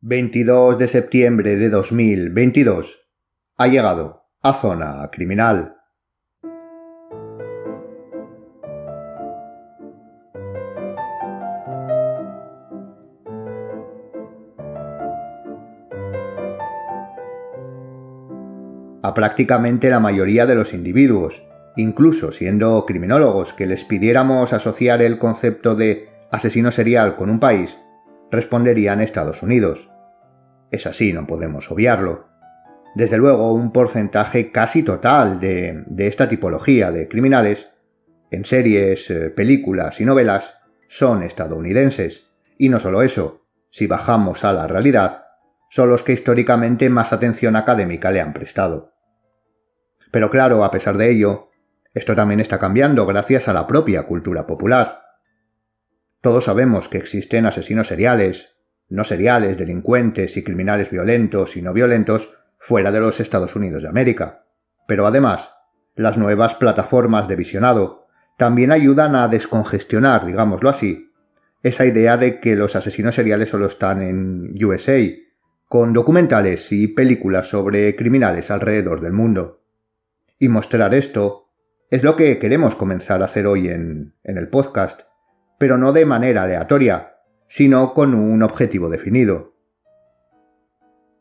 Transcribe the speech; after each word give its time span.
22 0.00 0.78
de 0.78 0.86
septiembre 0.86 1.56
de 1.56 1.70
2022. 1.70 3.10
Ha 3.56 3.66
llegado 3.66 4.22
a 4.42 4.52
zona 4.52 5.10
criminal. 5.10 5.74
A 19.02 19.14
prácticamente 19.14 19.90
la 19.90 19.98
mayoría 19.98 20.46
de 20.46 20.54
los 20.54 20.74
individuos, 20.74 21.42
incluso 21.74 22.30
siendo 22.30 22.86
criminólogos, 22.86 23.52
que 23.52 23.66
les 23.66 23.82
pidiéramos 23.82 24.52
asociar 24.52 25.02
el 25.02 25.18
concepto 25.18 25.74
de 25.74 26.08
asesino 26.30 26.70
serial 26.70 27.16
con 27.16 27.30
un 27.30 27.40
país, 27.40 27.76
responderían 28.30 29.00
Estados 29.00 29.42
Unidos. 29.42 29.90
Es 30.70 30.86
así, 30.86 31.12
no 31.12 31.26
podemos 31.26 31.70
obviarlo. 31.70 32.28
Desde 32.94 33.16
luego, 33.16 33.52
un 33.52 33.72
porcentaje 33.72 34.50
casi 34.50 34.82
total 34.82 35.40
de, 35.40 35.84
esta 35.98 36.28
tipología 36.28 36.90
de 36.90 37.08
criminales, 37.08 37.70
en 38.30 38.44
series, 38.44 39.10
eh, 39.10 39.30
películas 39.30 40.00
y 40.00 40.04
novelas, 40.04 40.56
son 40.88 41.22
estadounidenses. 41.22 42.26
Y 42.58 42.68
no 42.68 42.80
solo 42.80 43.02
eso, 43.02 43.46
si 43.70 43.86
bajamos 43.86 44.44
a 44.44 44.52
la 44.52 44.66
realidad, 44.66 45.26
son 45.70 45.90
los 45.90 46.02
que 46.02 46.12
históricamente 46.12 46.88
más 46.90 47.12
atención 47.12 47.56
académica 47.56 48.10
le 48.10 48.20
han 48.20 48.32
prestado. 48.32 48.94
Pero 50.10 50.30
claro, 50.30 50.64
a 50.64 50.70
pesar 50.70 50.96
de 50.96 51.10
ello, 51.10 51.50
esto 51.94 52.14
también 52.14 52.40
está 52.40 52.58
cambiando 52.58 53.06
gracias 53.06 53.48
a 53.48 53.52
la 53.52 53.66
propia 53.66 54.04
cultura 54.04 54.46
popular. 54.46 55.07
Todos 56.20 56.44
sabemos 56.44 56.88
que 56.88 56.98
existen 56.98 57.46
asesinos 57.46 57.86
seriales, 57.86 58.56
no 58.88 59.04
seriales, 59.04 59.56
delincuentes 59.56 60.36
y 60.36 60.42
criminales 60.42 60.90
violentos 60.90 61.56
y 61.56 61.62
no 61.62 61.72
violentos 61.72 62.34
fuera 62.58 62.90
de 62.90 63.00
los 63.00 63.20
Estados 63.20 63.54
Unidos 63.54 63.82
de 63.82 63.88
América. 63.88 64.46
Pero 64.88 65.06
además, 65.06 65.50
las 65.94 66.18
nuevas 66.18 66.54
plataformas 66.54 67.28
de 67.28 67.36
visionado 67.36 68.06
también 68.36 68.72
ayudan 68.72 69.14
a 69.14 69.28
descongestionar, 69.28 70.24
digámoslo 70.26 70.68
así, 70.68 71.12
esa 71.62 71.84
idea 71.84 72.16
de 72.16 72.40
que 72.40 72.56
los 72.56 72.76
asesinos 72.76 73.14
seriales 73.14 73.48
solo 73.48 73.66
están 73.66 74.00
en 74.00 74.64
USA, 74.64 74.98
con 75.68 75.92
documentales 75.92 76.72
y 76.72 76.88
películas 76.88 77.48
sobre 77.48 77.94
criminales 77.94 78.50
alrededor 78.50 79.00
del 79.00 79.12
mundo. 79.12 79.64
Y 80.38 80.48
mostrar 80.48 80.94
esto 80.94 81.50
es 81.90 82.02
lo 82.02 82.16
que 82.16 82.38
queremos 82.38 82.76
comenzar 82.76 83.22
a 83.22 83.26
hacer 83.26 83.46
hoy 83.46 83.68
en, 83.68 84.14
en 84.22 84.38
el 84.38 84.48
podcast, 84.48 85.07
pero 85.58 85.76
no 85.76 85.92
de 85.92 86.06
manera 86.06 86.44
aleatoria, 86.44 87.16
sino 87.48 87.92
con 87.92 88.14
un 88.14 88.42
objetivo 88.42 88.88
definido. 88.88 89.56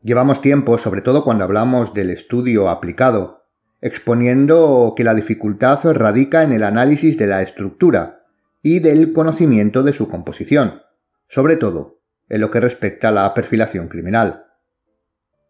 Llevamos 0.04 0.42
tiempo, 0.42 0.78
sobre 0.78 1.02
todo 1.02 1.24
cuando 1.24 1.44
hablamos 1.44 1.94
del 1.94 2.12
estudio 2.12 2.70
aplicado, 2.70 3.46
exponiendo 3.82 4.94
que 4.96 5.04
la 5.04 5.16
dificultad 5.16 5.80
radica 5.84 6.44
en 6.44 6.54
el 6.54 6.64
análisis 6.64 7.18
de 7.18 7.28
la 7.28 7.42
estructura 7.42 8.24
y 8.62 8.80
del 8.80 9.12
conocimiento 9.14 9.84
de 9.84 9.94
su 9.94 10.08
composición, 10.08 10.82
sobre 11.28 11.58
todo 11.58 12.00
en 12.30 12.42
lo 12.42 12.52
que 12.52 12.60
respecta 12.60 13.10
a 13.10 13.12
la 13.12 13.34
perfilación 13.34 13.88
criminal. 13.88 14.46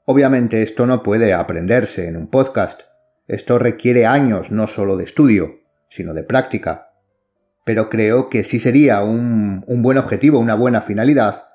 Obviamente 0.06 0.62
esto 0.62 0.86
no 0.86 1.04
puede 1.04 1.34
aprenderse 1.34 2.08
en 2.08 2.16
un 2.16 2.30
podcast, 2.30 2.82
esto 3.28 3.60
requiere 3.60 4.06
años 4.06 4.52
no 4.52 4.68
solo 4.68 4.96
de 4.96 5.04
estudio, 5.04 5.60
sino 5.90 6.14
de 6.14 6.24
práctica 6.24 6.87
pero 7.68 7.90
creo 7.90 8.30
que 8.30 8.46
sí 8.46 8.62
sería 8.62 9.04
un, 9.04 9.62
buen 9.68 9.98
objetivo, 9.98 10.40
una 10.40 10.56
buena 10.56 10.80
finalidad, 10.80 11.50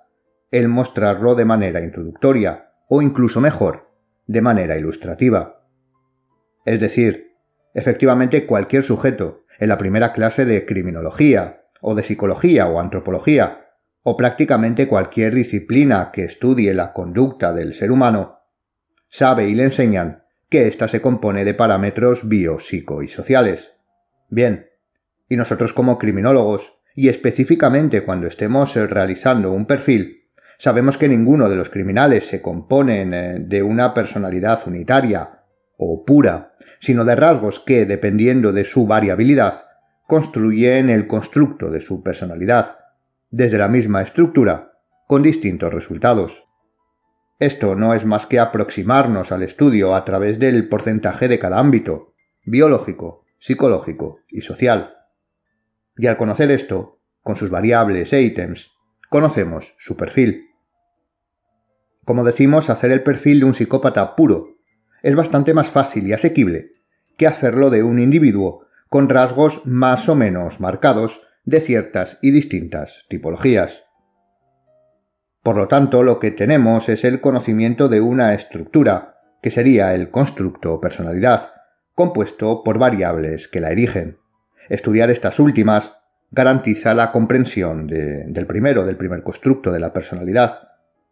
el 0.51 0.69
mostrarlo 0.69 1.35
de 1.35 1.47
manera 1.47 1.81
introductoria, 1.81 2.75
o 2.91 3.01
incluso 3.01 3.41
mejor, 3.41 3.89
de 4.27 4.43
manera 4.43 4.77
ilustrativa. 4.77 5.65
Es 6.67 6.81
decir, 6.81 7.39
efectivamente 7.73 8.45
cualquier 8.45 8.83
sujeto 8.83 9.47
en 9.59 9.71
la 9.71 9.79
primera 9.79 10.13
clase 10.13 10.45
de 10.45 10.67
criminología, 10.67 11.63
o 11.81 11.95
de 11.95 12.03
psicología 12.03 12.67
o 12.67 12.79
antropología, 12.79 13.71
o 14.03 14.15
prácticamente 14.19 14.89
cualquier 14.89 15.35
disciplina 15.35 16.11
que 16.13 16.25
estudie 16.25 16.75
la 16.75 16.93
conducta 16.93 17.55
del 17.55 17.73
ser 17.73 17.91
humano, 17.91 18.41
sabe 19.09 19.49
y 19.49 19.55
le 19.55 19.65
enseñan 19.65 20.25
que 20.51 20.69
ésta 20.69 20.89
se 20.89 21.01
compone 21.01 21.47
de 21.47 21.55
parámetros 21.55 22.29
bio, 22.29 22.61
psico 22.61 23.03
y 23.03 23.09
sociales. 23.09 23.73
Bien, 24.29 24.72
y 25.33 25.37
nosotros 25.37 25.73
como 25.73 25.99
criminólogos, 25.99 26.83
y 26.95 27.09
específicamente 27.09 28.03
cuando 28.03 28.27
estemos 28.27 28.77
eh, 28.77 28.87
realizando 28.87 29.51
un 29.51 29.65
perfil, 29.65 30.29
sabemos 30.59 30.99
que 30.99 31.09
ninguno 31.09 31.49
de 31.49 31.57
los 31.57 31.71
criminales 31.71 32.27
se 32.27 32.43
componen 32.43 33.15
eh, 33.15 33.39
de 33.39 33.63
una 33.63 33.95
personalidad 33.95 34.61
unitaria 34.67 35.41
o 35.79 36.05
pura, 36.05 36.53
sino 36.81 37.07
de 37.07 37.17
rasgos 37.17 37.61
que, 37.61 37.87
dependiendo 37.87 38.53
de 38.53 38.67
su 38.67 38.87
variabilidad, 38.87 39.65
construyen 40.07 40.91
el 40.91 41.07
constructo 41.07 41.71
de 41.71 41.81
su 41.81 42.03
personalidad, 42.03 42.81
desde 43.31 43.57
la 43.57 43.69
misma 43.69 44.03
estructura, 44.03 44.75
con 45.09 45.23
distintos 45.23 45.73
resultados. 45.73 46.47
Esto 47.39 47.75
no 47.75 47.95
es 47.95 48.05
más 48.05 48.27
que 48.27 48.39
aproximarnos 48.39 49.33
al 49.33 49.43
estudio 49.43 49.95
a 49.95 50.05
través 50.05 50.39
del 50.39 50.69
porcentaje 50.69 51.27
de 51.27 51.39
cada 51.39 51.59
ámbito, 51.59 52.13
biológico, 52.45 53.25
psicológico 53.39 54.19
y 54.29 54.43
social. 54.43 54.99
Y 55.97 56.07
al 56.07 56.17
conocer 56.17 56.51
esto, 56.51 57.01
con 57.23 57.37
sus 57.37 57.51
variables 57.51 58.13
e 58.13 58.23
ítems, 58.23 58.73
conocemos 59.09 59.75
su 59.79 59.97
perfil. 59.97 60.49
Como 62.05 62.25
decimos, 62.25 62.71
hacer 62.71 62.91
el 62.91 63.03
perfil 63.03 63.41
de 63.41 63.47
un 63.47 63.55
psicópata 63.55 64.17
puro 64.17 64.57
es 65.03 65.15
bastante 65.15 65.55
más 65.55 65.71
fácil 65.71 66.07
y 66.07 66.13
asequible 66.13 66.73
que 67.17 67.27
hacerlo 67.27 67.71
de 67.71 67.83
un 67.83 67.99
individuo 67.99 68.67
con 68.89 69.09
rasgos 69.09 69.63
más 69.65 70.09
o 70.09 70.15
menos 70.15 70.61
marcados 70.61 71.23
de 71.45 71.61
ciertas 71.61 72.19
y 72.23 72.31
distintas 72.31 73.05
tipologías. 73.09 73.85
Por 75.43 75.57
lo 75.57 75.67
tanto, 75.67 76.03
lo 76.03 76.21
que 76.21 76.31
tenemos 76.31 76.89
es 76.89 77.05
el 77.05 77.21
conocimiento 77.21 77.89
de 77.89 78.01
una 78.01 78.33
estructura, 78.35 79.17
que 79.43 79.51
sería 79.51 79.95
el 79.95 80.11
constructo 80.11 80.75
o 80.75 80.81
personalidad, 80.81 81.53
compuesto 81.95 82.63
por 82.63 82.79
variables 82.79 83.49
que 83.49 83.61
la 83.61 83.73
erigen. 83.73 84.19
Estudiar 84.69 85.11
estas 85.11 85.41
últimas 85.41 85.99
garantiza 86.31 86.95
la 86.95 87.13
comprensión 87.13 87.87
del 87.87 88.47
primero, 88.47 88.85
del 88.87 88.97
primer 88.97 89.23
constructo 89.23 89.71
de 89.71 89.81
la 89.81 89.93
personalidad. 89.93 90.71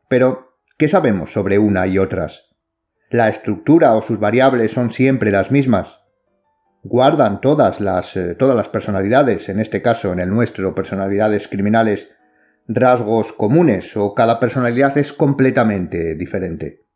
Pero, 0.09 0.57
¿qué 0.79 0.89
sabemos 0.89 1.33
sobre 1.33 1.59
una 1.59 1.87
y 1.87 1.99
otras? 1.99 2.57
¿La 3.11 3.29
estructura 3.29 3.95
o 3.95 4.03
sus 4.03 4.19
variables 4.19 4.73
son 4.73 4.91
siempre 4.91 5.31
las 5.31 5.51
mismas? 5.51 6.01
¿Guardan 6.83 7.43
todas 7.43 7.81
las, 7.81 8.17
eh, 8.17 8.35
todas 8.35 8.57
las 8.57 8.69
personalidades, 8.69 9.51
en 9.51 9.61
este 9.61 9.83
caso 9.83 10.13
en 10.13 10.21
el 10.21 10.31
nuestro, 10.31 10.75
personalidades 10.75 11.47
criminales, 11.47 12.11
rasgos 12.67 13.35
comunes 13.35 13.97
o 13.97 14.15
cada 14.15 14.41
personalidad 14.41 14.97
es 14.97 15.13
completamente 15.13 16.15
diferente? 16.15 16.87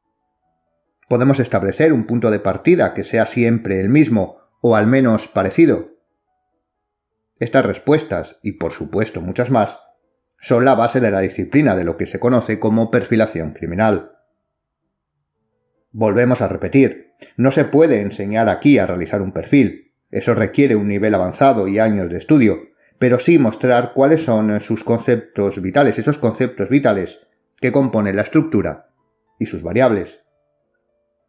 ¿Podemos 1.09 1.39
establecer 1.39 1.93
un 1.93 2.07
punto 2.07 2.31
de 2.31 2.39
partida 2.39 2.95
que 2.95 3.05
sea 3.05 3.27
siempre 3.27 3.81
el 3.81 3.91
mismo 3.91 4.39
o 4.63 4.77
al 4.77 4.87
menos 4.87 5.29
parecido? 5.29 5.94
Estas 7.39 7.67
respuestas, 7.67 8.39
y 8.43 8.53
por 8.53 8.73
supuesto 8.73 9.21
muchas 9.21 9.51
más, 9.51 9.81
son 10.39 10.65
la 10.65 10.75
base 10.75 11.01
de 11.01 11.11
la 11.11 11.21
disciplina 11.21 11.75
de 11.75 11.85
lo 11.85 11.97
que 11.97 12.07
se 12.07 12.21
conoce 12.21 12.61
como 12.61 12.91
perfilación 12.91 13.53
criminal. 13.53 14.13
Volvemos 15.91 16.43
a 16.43 16.49
repetir, 16.49 17.13
no 17.37 17.51
se 17.51 17.65
puede 17.65 18.01
enseñar 18.01 18.49
aquí 18.49 18.79
a 18.79 18.87
realizar 18.87 19.23
un 19.23 19.33
perfil, 19.33 19.95
eso 20.11 20.35
requiere 20.35 20.77
un 20.77 20.89
nivel 20.89 21.15
avanzado 21.15 21.67
y 21.67 21.79
años 21.79 22.09
de 22.09 22.19
estudio, 22.19 22.69
pero 22.99 23.19
sí 23.19 23.39
mostrar 23.39 23.93
cuáles 23.95 24.23
son 24.23 24.61
sus 24.61 24.85
conceptos 24.85 25.61
vitales, 25.61 25.99
esos 25.99 26.19
conceptos 26.19 26.69
vitales 26.69 27.21
que 27.61 27.73
componen 27.73 28.17
la 28.17 28.23
estructura 28.23 28.91
y 29.39 29.47
sus 29.47 29.63
variables. 29.63 30.21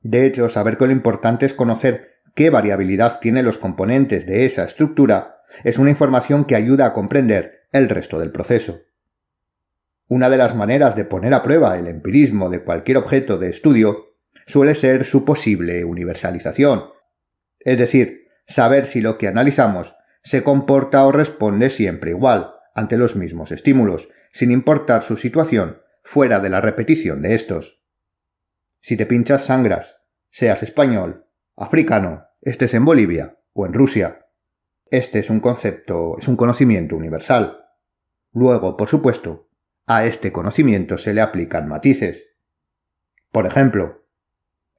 De 0.01 0.25
hecho, 0.25 0.49
saber 0.49 0.77
que 0.77 0.85
lo 0.85 0.91
importante 0.91 1.45
es 1.45 1.53
conocer 1.53 2.19
qué 2.35 2.49
variabilidad 2.49 3.19
tienen 3.19 3.45
los 3.45 3.57
componentes 3.57 4.27
de 4.27 4.45
esa 4.45 4.65
estructura 4.65 5.34
es 5.63 5.77
una 5.77 5.89
información 5.89 6.45
que 6.45 6.55
ayuda 6.55 6.87
a 6.87 6.93
comprender 6.93 7.67
el 7.71 7.89
resto 7.89 8.19
del 8.19 8.31
proceso. 8.31 8.81
Una 10.07 10.29
de 10.29 10.37
las 10.37 10.55
maneras 10.55 10.95
de 10.95 11.05
poner 11.05 11.33
a 11.33 11.41
prueba 11.41 11.77
el 11.77 11.87
empirismo 11.87 12.49
de 12.49 12.63
cualquier 12.63 12.97
objeto 12.97 13.37
de 13.37 13.49
estudio 13.49 14.15
suele 14.45 14.75
ser 14.75 15.03
su 15.03 15.25
posible 15.25 15.83
universalización, 15.83 16.85
es 17.59 17.77
decir, 17.77 18.27
saber 18.47 18.85
si 18.85 19.01
lo 19.01 19.17
que 19.17 19.27
analizamos 19.27 19.95
se 20.23 20.43
comporta 20.43 21.05
o 21.05 21.11
responde 21.11 21.69
siempre 21.69 22.11
igual 22.11 22.53
ante 22.75 22.97
los 22.97 23.15
mismos 23.15 23.51
estímulos, 23.51 24.09
sin 24.31 24.51
importar 24.51 25.01
su 25.01 25.17
situación 25.17 25.81
fuera 26.03 26.39
de 26.39 26.49
la 26.49 26.61
repetición 26.61 27.21
de 27.21 27.35
estos. 27.35 27.81
Si 28.81 28.97
te 28.97 29.05
pinchas 29.05 29.45
sangras, 29.45 29.97
seas 30.29 30.61
español, 30.61 31.27
africano, 31.55 32.27
estés 32.41 32.73
en 32.73 32.85
Bolivia 32.85 33.39
o 33.53 33.65
en 33.65 33.73
Rusia, 33.73 34.24
este 34.91 35.19
es 35.19 35.29
un 35.29 35.39
concepto, 35.39 36.15
es 36.19 36.27
un 36.27 36.35
conocimiento 36.35 36.95
universal. 36.95 37.65
Luego, 38.31 38.77
por 38.77 38.87
supuesto, 38.87 39.49
a 39.87 40.05
este 40.05 40.31
conocimiento 40.31 40.97
se 40.97 41.13
le 41.13 41.21
aplican 41.21 41.67
matices. 41.67 42.23
Por 43.31 43.45
ejemplo, 43.45 44.07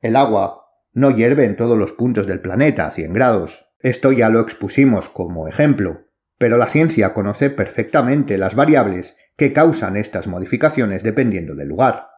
el 0.00 0.16
agua 0.16 0.66
no 0.92 1.10
hierve 1.10 1.44
en 1.44 1.56
todos 1.56 1.76
los 1.76 1.92
puntos 1.92 2.26
del 2.26 2.40
planeta 2.40 2.86
a 2.86 2.90
100 2.90 3.12
grados. 3.12 3.66
Esto 3.80 4.12
ya 4.12 4.28
lo 4.28 4.40
expusimos 4.40 5.08
como 5.08 5.48
ejemplo, 5.48 6.06
pero 6.38 6.56
la 6.56 6.68
ciencia 6.68 7.12
conoce 7.12 7.50
perfectamente 7.50 8.38
las 8.38 8.54
variables 8.54 9.16
que 9.36 9.52
causan 9.52 9.96
estas 9.96 10.26
modificaciones 10.26 11.02
dependiendo 11.02 11.54
del 11.54 11.68
lugar. 11.68 12.08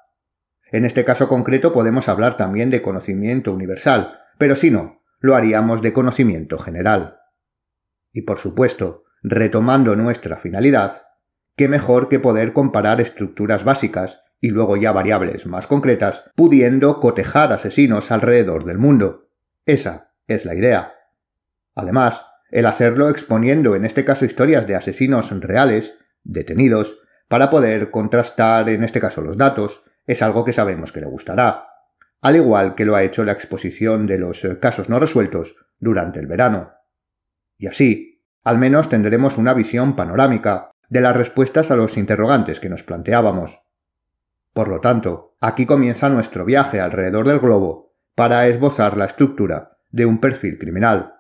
En 0.71 0.85
este 0.85 1.05
caso 1.05 1.29
concreto 1.29 1.73
podemos 1.73 2.09
hablar 2.09 2.37
también 2.37 2.71
de 2.71 2.83
conocimiento 2.83 3.53
universal, 3.53 4.21
pero 4.39 4.55
si 4.55 4.71
no, 4.71 5.03
lo 5.19 5.35
haríamos 5.35 5.83
de 5.83 5.93
conocimiento 5.93 6.59
general. 6.59 7.18
Y 8.13 8.23
por 8.23 8.39
supuesto, 8.39 9.05
retomando 9.23 9.97
nuestra 9.97 10.37
finalidad, 10.37 11.03
qué 11.57 11.69
mejor 11.69 12.09
que 12.09 12.21
poder 12.21 12.53
comparar 12.53 13.01
estructuras 13.01 13.65
básicas 13.65 14.23
y 14.41 14.51
luego 14.51 14.77
ya 14.77 14.93
variables 14.93 15.47
más 15.47 15.67
concretas, 15.67 16.25
pudiendo 16.37 17.01
cotejar 17.01 17.53
asesinos 17.53 18.13
alrededor 18.13 18.65
del 18.65 18.79
mundo. 18.79 19.31
Esa 19.67 20.13
es 20.27 20.45
la 20.45 20.55
idea. 20.55 20.95
Además, 21.75 22.23
el 22.51 22.67
hacerlo 22.67 23.09
exponiendo 23.09 23.75
en 23.75 23.85
este 23.85 24.05
caso 24.05 24.25
historias 24.25 24.67
de 24.67 24.77
asesinos 24.77 25.31
reales, 25.41 25.95
detenidos, 26.23 27.01
para 27.29 27.51
poder 27.51 27.91
contrastar 27.91 28.69
en 28.71 28.85
este 28.85 29.01
caso 29.01 29.21
los 29.21 29.37
datos, 29.37 29.85
es 30.07 30.23
algo 30.23 30.45
que 30.45 30.55
sabemos 30.55 30.93
que 30.93 31.01
le 31.01 31.07
gustará, 31.07 31.67
al 32.21 32.37
igual 32.37 32.75
que 32.75 32.85
lo 32.85 32.97
ha 32.97 33.03
hecho 33.03 33.25
la 33.25 33.33
exposición 33.33 34.07
de 34.07 34.19
los 34.19 34.47
casos 34.61 34.89
no 34.89 34.99
resueltos 34.99 35.57
durante 35.79 36.21
el 36.21 36.27
verano. 36.27 36.73
Y 37.59 37.67
así, 37.67 38.23
al 38.45 38.59
menos 38.59 38.89
tendremos 38.89 39.37
una 39.37 39.53
visión 39.53 39.97
panorámica 39.97 40.71
de 40.89 41.01
las 41.01 41.17
respuestas 41.17 41.71
a 41.71 41.77
los 41.77 41.99
interrogantes 41.99 42.61
que 42.61 42.71
nos 42.71 42.83
planteábamos. 42.83 43.61
Por 44.55 44.69
lo 44.69 44.81
tanto, 44.81 45.37
aquí 45.41 45.67
comienza 45.67 46.09
nuestro 46.09 46.45
viaje 46.45 46.81
alrededor 46.81 47.27
del 47.29 47.41
globo 47.41 47.95
para 48.15 48.47
esbozar 48.47 48.97
la 48.97 49.05
estructura 49.05 49.79
de 49.91 50.07
un 50.07 50.19
perfil 50.19 50.59
criminal. 50.59 51.15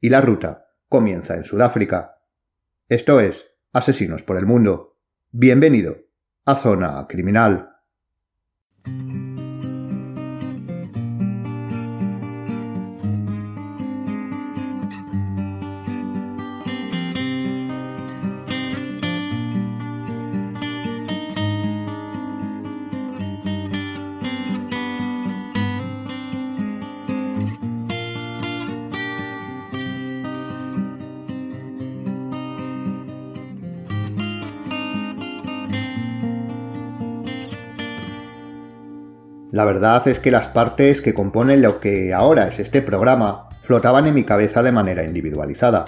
Y 0.00 0.08
la 0.08 0.20
ruta 0.20 0.66
comienza 0.88 1.36
en 1.36 1.44
Sudáfrica. 1.44 2.18
Esto 2.88 3.20
es, 3.20 3.46
Asesinos 3.72 4.22
por 4.22 4.36
el 4.36 4.46
Mundo. 4.46 4.98
Bienvenido 5.30 5.96
a 6.44 6.54
Zona 6.54 7.06
Criminal. 7.08 7.70
La 39.54 39.64
verdad 39.64 40.08
es 40.08 40.18
que 40.18 40.32
las 40.32 40.48
partes 40.48 41.00
que 41.00 41.14
componen 41.14 41.62
lo 41.62 41.78
que 41.78 42.12
ahora 42.12 42.48
es 42.48 42.58
este 42.58 42.82
programa 42.82 43.50
flotaban 43.62 44.04
en 44.04 44.14
mi 44.14 44.24
cabeza 44.24 44.64
de 44.64 44.72
manera 44.72 45.04
individualizada. 45.04 45.84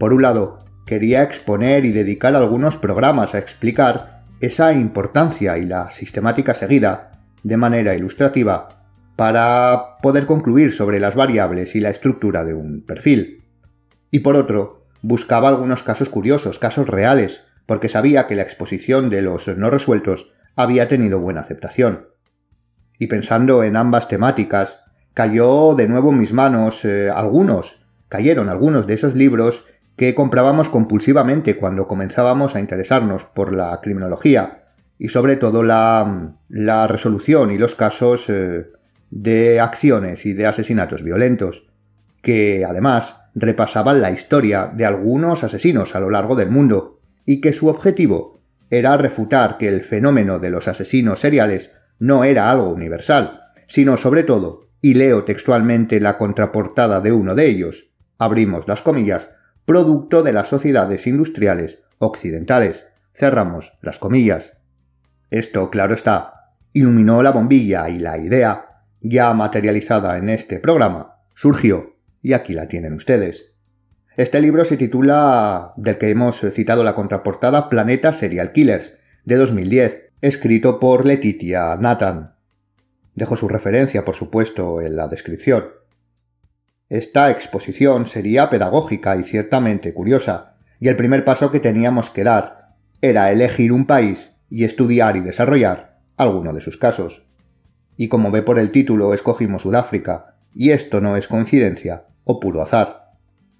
Por 0.00 0.12
un 0.12 0.22
lado, 0.22 0.58
quería 0.84 1.22
exponer 1.22 1.84
y 1.84 1.92
dedicar 1.92 2.34
algunos 2.34 2.76
programas 2.76 3.36
a 3.36 3.38
explicar 3.38 4.24
esa 4.40 4.72
importancia 4.72 5.58
y 5.58 5.64
la 5.64 5.90
sistemática 5.90 6.54
seguida, 6.54 7.12
de 7.44 7.56
manera 7.56 7.94
ilustrativa, 7.94 8.82
para 9.14 9.98
poder 10.02 10.26
concluir 10.26 10.72
sobre 10.72 10.98
las 10.98 11.14
variables 11.14 11.76
y 11.76 11.80
la 11.80 11.90
estructura 11.90 12.44
de 12.44 12.54
un 12.54 12.84
perfil. 12.84 13.44
Y 14.10 14.18
por 14.18 14.34
otro, 14.34 14.88
buscaba 15.02 15.46
algunos 15.46 15.84
casos 15.84 16.08
curiosos, 16.08 16.58
casos 16.58 16.88
reales, 16.88 17.44
porque 17.64 17.88
sabía 17.88 18.26
que 18.26 18.34
la 18.34 18.42
exposición 18.42 19.08
de 19.08 19.22
los 19.22 19.46
no 19.56 19.70
resueltos 19.70 20.32
había 20.56 20.88
tenido 20.88 21.20
buena 21.20 21.42
aceptación 21.42 22.17
y 22.98 23.06
pensando 23.06 23.62
en 23.62 23.76
ambas 23.76 24.08
temáticas, 24.08 24.80
cayó 25.14 25.74
de 25.74 25.88
nuevo 25.88 26.10
en 26.10 26.18
mis 26.18 26.32
manos 26.32 26.84
eh, 26.84 27.10
algunos, 27.10 27.80
cayeron 28.08 28.48
algunos 28.48 28.86
de 28.86 28.94
esos 28.94 29.14
libros 29.14 29.64
que 29.96 30.14
comprábamos 30.14 30.68
compulsivamente 30.68 31.56
cuando 31.56 31.88
comenzábamos 31.88 32.54
a 32.54 32.60
interesarnos 32.60 33.24
por 33.24 33.52
la 33.52 33.80
criminología 33.80 34.62
y 34.98 35.08
sobre 35.08 35.36
todo 35.36 35.62
la, 35.62 36.34
la 36.48 36.86
resolución 36.86 37.50
y 37.50 37.58
los 37.58 37.74
casos 37.74 38.28
eh, 38.28 38.66
de 39.10 39.60
acciones 39.60 40.24
y 40.26 40.34
de 40.34 40.46
asesinatos 40.46 41.02
violentos, 41.02 41.66
que 42.22 42.64
además 42.64 43.16
repasaban 43.34 44.00
la 44.00 44.10
historia 44.10 44.70
de 44.72 44.84
algunos 44.84 45.44
asesinos 45.44 45.94
a 45.94 46.00
lo 46.00 46.10
largo 46.10 46.36
del 46.36 46.50
mundo 46.50 47.00
y 47.24 47.40
que 47.40 47.52
su 47.52 47.68
objetivo 47.68 48.40
era 48.70 48.96
refutar 48.96 49.56
que 49.58 49.68
el 49.68 49.80
fenómeno 49.82 50.38
de 50.38 50.50
los 50.50 50.68
asesinos 50.68 51.20
seriales 51.20 51.72
no 51.98 52.24
era 52.24 52.50
algo 52.50 52.70
universal, 52.70 53.42
sino 53.66 53.96
sobre 53.96 54.24
todo, 54.24 54.68
y 54.80 54.94
leo 54.94 55.24
textualmente 55.24 56.00
la 56.00 56.18
contraportada 56.18 57.00
de 57.00 57.12
uno 57.12 57.34
de 57.34 57.46
ellos, 57.46 57.92
abrimos 58.18 58.68
las 58.68 58.82
comillas, 58.82 59.30
producto 59.64 60.22
de 60.22 60.32
las 60.32 60.48
sociedades 60.48 61.06
industriales 61.06 61.80
occidentales, 61.98 62.86
cerramos 63.12 63.76
las 63.82 63.98
comillas. 63.98 64.56
Esto, 65.30 65.70
claro 65.70 65.94
está, 65.94 66.52
iluminó 66.72 67.22
la 67.22 67.32
bombilla 67.32 67.88
y 67.90 67.98
la 67.98 68.18
idea, 68.18 68.82
ya 69.00 69.32
materializada 69.34 70.16
en 70.16 70.28
este 70.28 70.58
programa, 70.58 71.16
surgió, 71.34 71.96
y 72.22 72.32
aquí 72.32 72.54
la 72.54 72.68
tienen 72.68 72.94
ustedes. 72.94 73.46
Este 74.16 74.40
libro 74.40 74.64
se 74.64 74.76
titula, 74.76 75.74
del 75.76 75.98
que 75.98 76.10
hemos 76.10 76.40
citado 76.40 76.82
la 76.82 76.94
contraportada, 76.94 77.68
Planeta 77.68 78.12
Serial 78.12 78.52
Killers, 78.52 78.94
de 79.24 79.36
2010, 79.36 80.07
escrito 80.20 80.80
por 80.80 81.06
Letitia 81.06 81.76
Nathan. 81.76 82.34
Dejo 83.14 83.36
su 83.36 83.48
referencia, 83.48 84.04
por 84.04 84.16
supuesto, 84.16 84.80
en 84.80 84.96
la 84.96 85.06
descripción. 85.06 85.66
Esta 86.88 87.30
exposición 87.30 88.08
sería 88.08 88.50
pedagógica 88.50 89.16
y 89.16 89.22
ciertamente 89.22 89.94
curiosa, 89.94 90.56
y 90.80 90.88
el 90.88 90.96
primer 90.96 91.24
paso 91.24 91.52
que 91.52 91.60
teníamos 91.60 92.10
que 92.10 92.24
dar 92.24 92.74
era 93.00 93.30
elegir 93.30 93.72
un 93.72 93.86
país 93.86 94.30
y 94.50 94.64
estudiar 94.64 95.16
y 95.16 95.20
desarrollar 95.20 96.00
alguno 96.16 96.52
de 96.52 96.62
sus 96.62 96.78
casos. 96.78 97.24
Y 97.96 98.08
como 98.08 98.32
ve 98.32 98.42
por 98.42 98.58
el 98.58 98.72
título, 98.72 99.14
escogimos 99.14 99.62
Sudáfrica, 99.62 100.34
y 100.52 100.70
esto 100.70 101.00
no 101.00 101.16
es 101.16 101.28
coincidencia 101.28 102.06
o 102.24 102.40
puro 102.40 102.60
azar. 102.60 103.12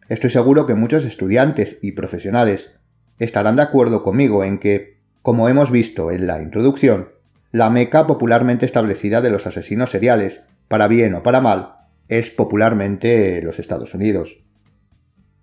Estoy 0.09 0.30
seguro 0.30 0.66
que 0.66 0.75
muchos 0.75 1.04
estudiantes 1.04 1.78
y 1.83 1.92
profesionales 1.92 2.73
estarán 3.21 3.54
de 3.54 3.62
acuerdo 3.62 4.02
conmigo 4.02 4.42
en 4.42 4.59
que 4.59 4.98
como 5.22 5.48
hemos 5.48 5.70
visto 5.70 6.10
en 6.10 6.26
la 6.26 6.42
introducción, 6.42 7.10
la 7.50 7.70
meca 7.70 8.06
popularmente 8.06 8.66
establecida 8.66 9.20
de 9.20 9.30
los 9.30 9.46
asesinos 9.46 9.90
seriales, 9.90 10.40
para 10.68 10.88
bien 10.88 11.14
o 11.14 11.22
para 11.22 11.40
mal, 11.40 11.75
es 12.08 12.30
popularmente 12.30 13.42
los 13.42 13.58
Estados 13.58 13.94
Unidos. 13.94 14.42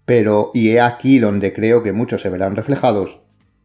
Pero, 0.06 0.52
y 0.54 0.72
he 0.72 0.82
aquí 0.82 1.20
donde 1.20 1.54
creo 1.54 1.84
que 1.84 1.94
muchos 1.94 2.22
se 2.22 2.30
verán 2.30 2.56
reflejados, 2.56 3.24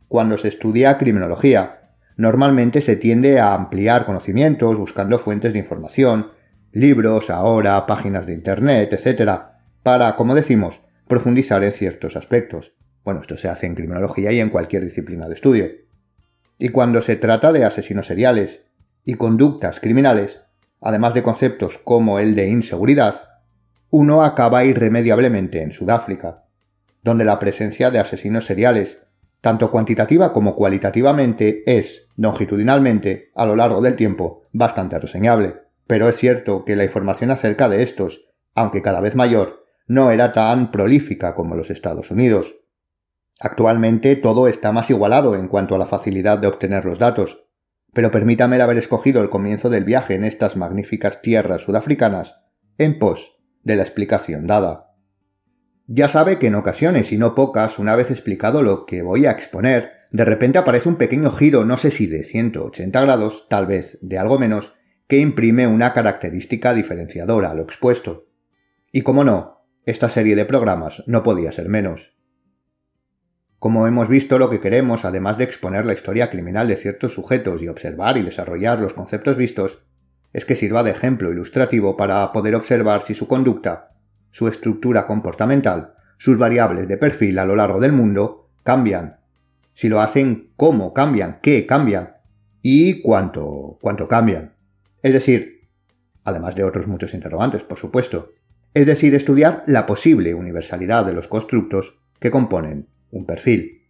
cuando 0.08 0.38
se 0.38 0.48
estudia 0.48 0.98
criminología, 0.98 1.92
normalmente 2.16 2.80
se 2.80 2.96
tiende 2.96 3.40
a 3.40 3.54
ampliar 3.54 4.06
conocimientos 4.06 4.76
buscando 4.76 5.18
fuentes 5.18 5.52
de 5.52 5.58
información, 5.58 6.28
libros, 6.72 7.30
ahora, 7.30 7.86
páginas 7.86 8.26
de 8.26 8.34
Internet, 8.34 8.92
etc., 8.92 9.40
para, 9.82 10.16
como 10.16 10.34
decimos, 10.34 10.80
profundizar 11.06 11.62
en 11.64 11.72
ciertos 11.72 12.16
aspectos. 12.16 12.74
Bueno, 13.04 13.20
esto 13.20 13.36
se 13.36 13.48
hace 13.48 13.66
en 13.66 13.74
criminología 13.74 14.32
y 14.32 14.40
en 14.40 14.50
cualquier 14.50 14.84
disciplina 14.84 15.28
de 15.28 15.34
estudio. 15.34 15.66
Y 16.62 16.68
cuando 16.68 17.00
se 17.00 17.16
trata 17.16 17.52
de 17.52 17.64
asesinos 17.64 18.06
seriales 18.06 18.60
y 19.02 19.14
conductas 19.14 19.80
criminales, 19.80 20.42
además 20.82 21.14
de 21.14 21.22
conceptos 21.22 21.78
como 21.78 22.18
el 22.18 22.34
de 22.34 22.50
inseguridad, 22.50 23.40
uno 23.88 24.22
acaba 24.22 24.62
irremediablemente 24.64 25.62
en 25.62 25.72
Sudáfrica, 25.72 26.44
donde 27.02 27.24
la 27.24 27.38
presencia 27.38 27.90
de 27.90 27.98
asesinos 27.98 28.44
seriales, 28.44 28.98
tanto 29.40 29.70
cuantitativa 29.70 30.34
como 30.34 30.54
cualitativamente, 30.54 31.62
es, 31.64 32.06
longitudinalmente, 32.16 33.30
a 33.34 33.46
lo 33.46 33.56
largo 33.56 33.80
del 33.80 33.96
tiempo, 33.96 34.42
bastante 34.52 34.98
reseñable. 34.98 35.62
Pero 35.86 36.10
es 36.10 36.18
cierto 36.18 36.66
que 36.66 36.76
la 36.76 36.84
información 36.84 37.30
acerca 37.30 37.70
de 37.70 37.82
estos, 37.82 38.26
aunque 38.54 38.82
cada 38.82 39.00
vez 39.00 39.14
mayor, 39.14 39.64
no 39.86 40.10
era 40.10 40.34
tan 40.34 40.70
prolífica 40.70 41.34
como 41.34 41.56
los 41.56 41.70
Estados 41.70 42.10
Unidos, 42.10 42.59
Actualmente 43.42 44.16
todo 44.16 44.49
está 44.49 44.70
más 44.70 44.90
igualado 44.90 45.35
en 45.35 45.49
cuanto 45.49 45.75
a 45.75 45.78
la 45.78 45.87
facilidad 45.87 46.38
de 46.38 46.47
obtener 46.47 46.85
los 46.85 46.99
datos, 46.99 47.47
pero 47.94 48.11
permítame 48.11 48.56
el 48.56 48.62
haber 48.62 48.76
escogido 48.76 49.23
el 49.23 49.30
comienzo 49.30 49.70
del 49.70 49.85
viaje 49.85 50.14
en 50.14 50.25
estas 50.25 50.59
magníficas 50.59 51.23
tierras 51.23 51.62
sudafricanas 51.62 52.37
en 52.76 52.99
pos 52.99 53.38
de 53.62 53.76
la 53.76 53.82
explicación 53.82 54.47
dada. 54.47 54.94
Ya 55.87 56.09
sabe 56.09 56.38
que 56.38 56.49
en 56.49 56.54
ocasiones 56.54 57.12
y 57.12 57.16
no 57.16 57.35
pocas, 57.35 57.78
una 57.78 57.97
vez 57.97 58.11
explicado 58.11 58.62
lo 58.62 58.85
que 58.85 59.00
voy 59.00 59.25
a 59.25 59.32
exponer, 59.32 59.90
de 60.12 60.25
repente 60.26 60.59
aparece 60.59 60.90
un 60.90 60.97
pequeño 60.97 61.32
giro, 61.32 61.64
no 61.64 61.78
sé 61.78 61.90
si 61.90 62.06
de 62.06 62.25
180 62.25 63.00
grados, 63.00 63.47
tal 63.49 63.66
vez 63.66 63.99
de 64.02 64.18
algo 64.18 64.38
menos, 64.38 64.75
que 65.09 65.18
imprime 65.18 65.66
una 65.66 65.94
característica 65.94 66.75
diferenciadora 66.75 67.50
a 67.50 67.54
lo 67.54 67.62
expuesto. 67.62 68.28
Y 68.92 69.00
como 69.00 69.25
no, 69.25 69.64
esta 69.87 70.11
serie 70.11 70.37
de 70.37 70.44
programas 70.44 71.02
no 71.06 71.23
podía 71.23 71.52
ser 71.52 71.68
menos. 71.68 72.19
Como 73.60 73.86
hemos 73.86 74.08
visto, 74.08 74.38
lo 74.38 74.48
que 74.48 74.58
queremos, 74.58 75.04
además 75.04 75.36
de 75.36 75.44
exponer 75.44 75.84
la 75.84 75.92
historia 75.92 76.30
criminal 76.30 76.66
de 76.66 76.76
ciertos 76.76 77.12
sujetos 77.12 77.60
y 77.60 77.68
observar 77.68 78.16
y 78.16 78.22
desarrollar 78.22 78.80
los 78.80 78.94
conceptos 78.94 79.36
vistos, 79.36 79.82
es 80.32 80.46
que 80.46 80.56
sirva 80.56 80.82
de 80.82 80.92
ejemplo 80.92 81.30
ilustrativo 81.30 81.94
para 81.94 82.32
poder 82.32 82.54
observar 82.54 83.02
si 83.02 83.14
su 83.14 83.28
conducta, 83.28 83.90
su 84.30 84.48
estructura 84.48 85.06
comportamental, 85.06 85.92
sus 86.16 86.38
variables 86.38 86.88
de 86.88 86.96
perfil 86.96 87.38
a 87.38 87.44
lo 87.44 87.54
largo 87.54 87.80
del 87.80 87.92
mundo 87.92 88.48
cambian. 88.62 89.18
Si 89.74 89.90
lo 89.90 90.00
hacen, 90.00 90.52
cómo 90.56 90.94
cambian, 90.94 91.38
qué 91.42 91.66
cambian 91.66 92.14
y 92.62 93.02
cuánto, 93.02 93.76
cuánto 93.82 94.08
cambian. 94.08 94.54
Es 95.02 95.12
decir, 95.12 95.68
además 96.24 96.54
de 96.54 96.64
otros 96.64 96.86
muchos 96.86 97.12
interrogantes, 97.12 97.62
por 97.64 97.78
supuesto, 97.78 98.32
es 98.72 98.86
decir, 98.86 99.14
estudiar 99.14 99.64
la 99.66 99.84
posible 99.84 100.32
universalidad 100.32 101.04
de 101.04 101.12
los 101.12 101.28
constructos 101.28 102.00
que 102.20 102.30
componen 102.30 102.88
un 103.10 103.26
perfil. 103.26 103.82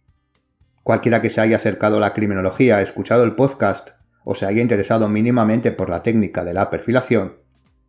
Cualquiera 0.83 1.21
que 1.21 1.29
se 1.29 1.41
haya 1.41 1.57
acercado 1.57 1.97
a 1.97 1.99
la 1.99 2.13
criminología, 2.13 2.81
escuchado 2.81 3.23
el 3.23 3.35
podcast 3.35 3.89
o 4.23 4.35
se 4.35 4.45
haya 4.45 4.61
interesado 4.61 5.09
mínimamente 5.09 5.71
por 5.71 5.89
la 5.89 6.03
técnica 6.03 6.43
de 6.43 6.53
la 6.53 6.69
perfilación, 6.69 7.37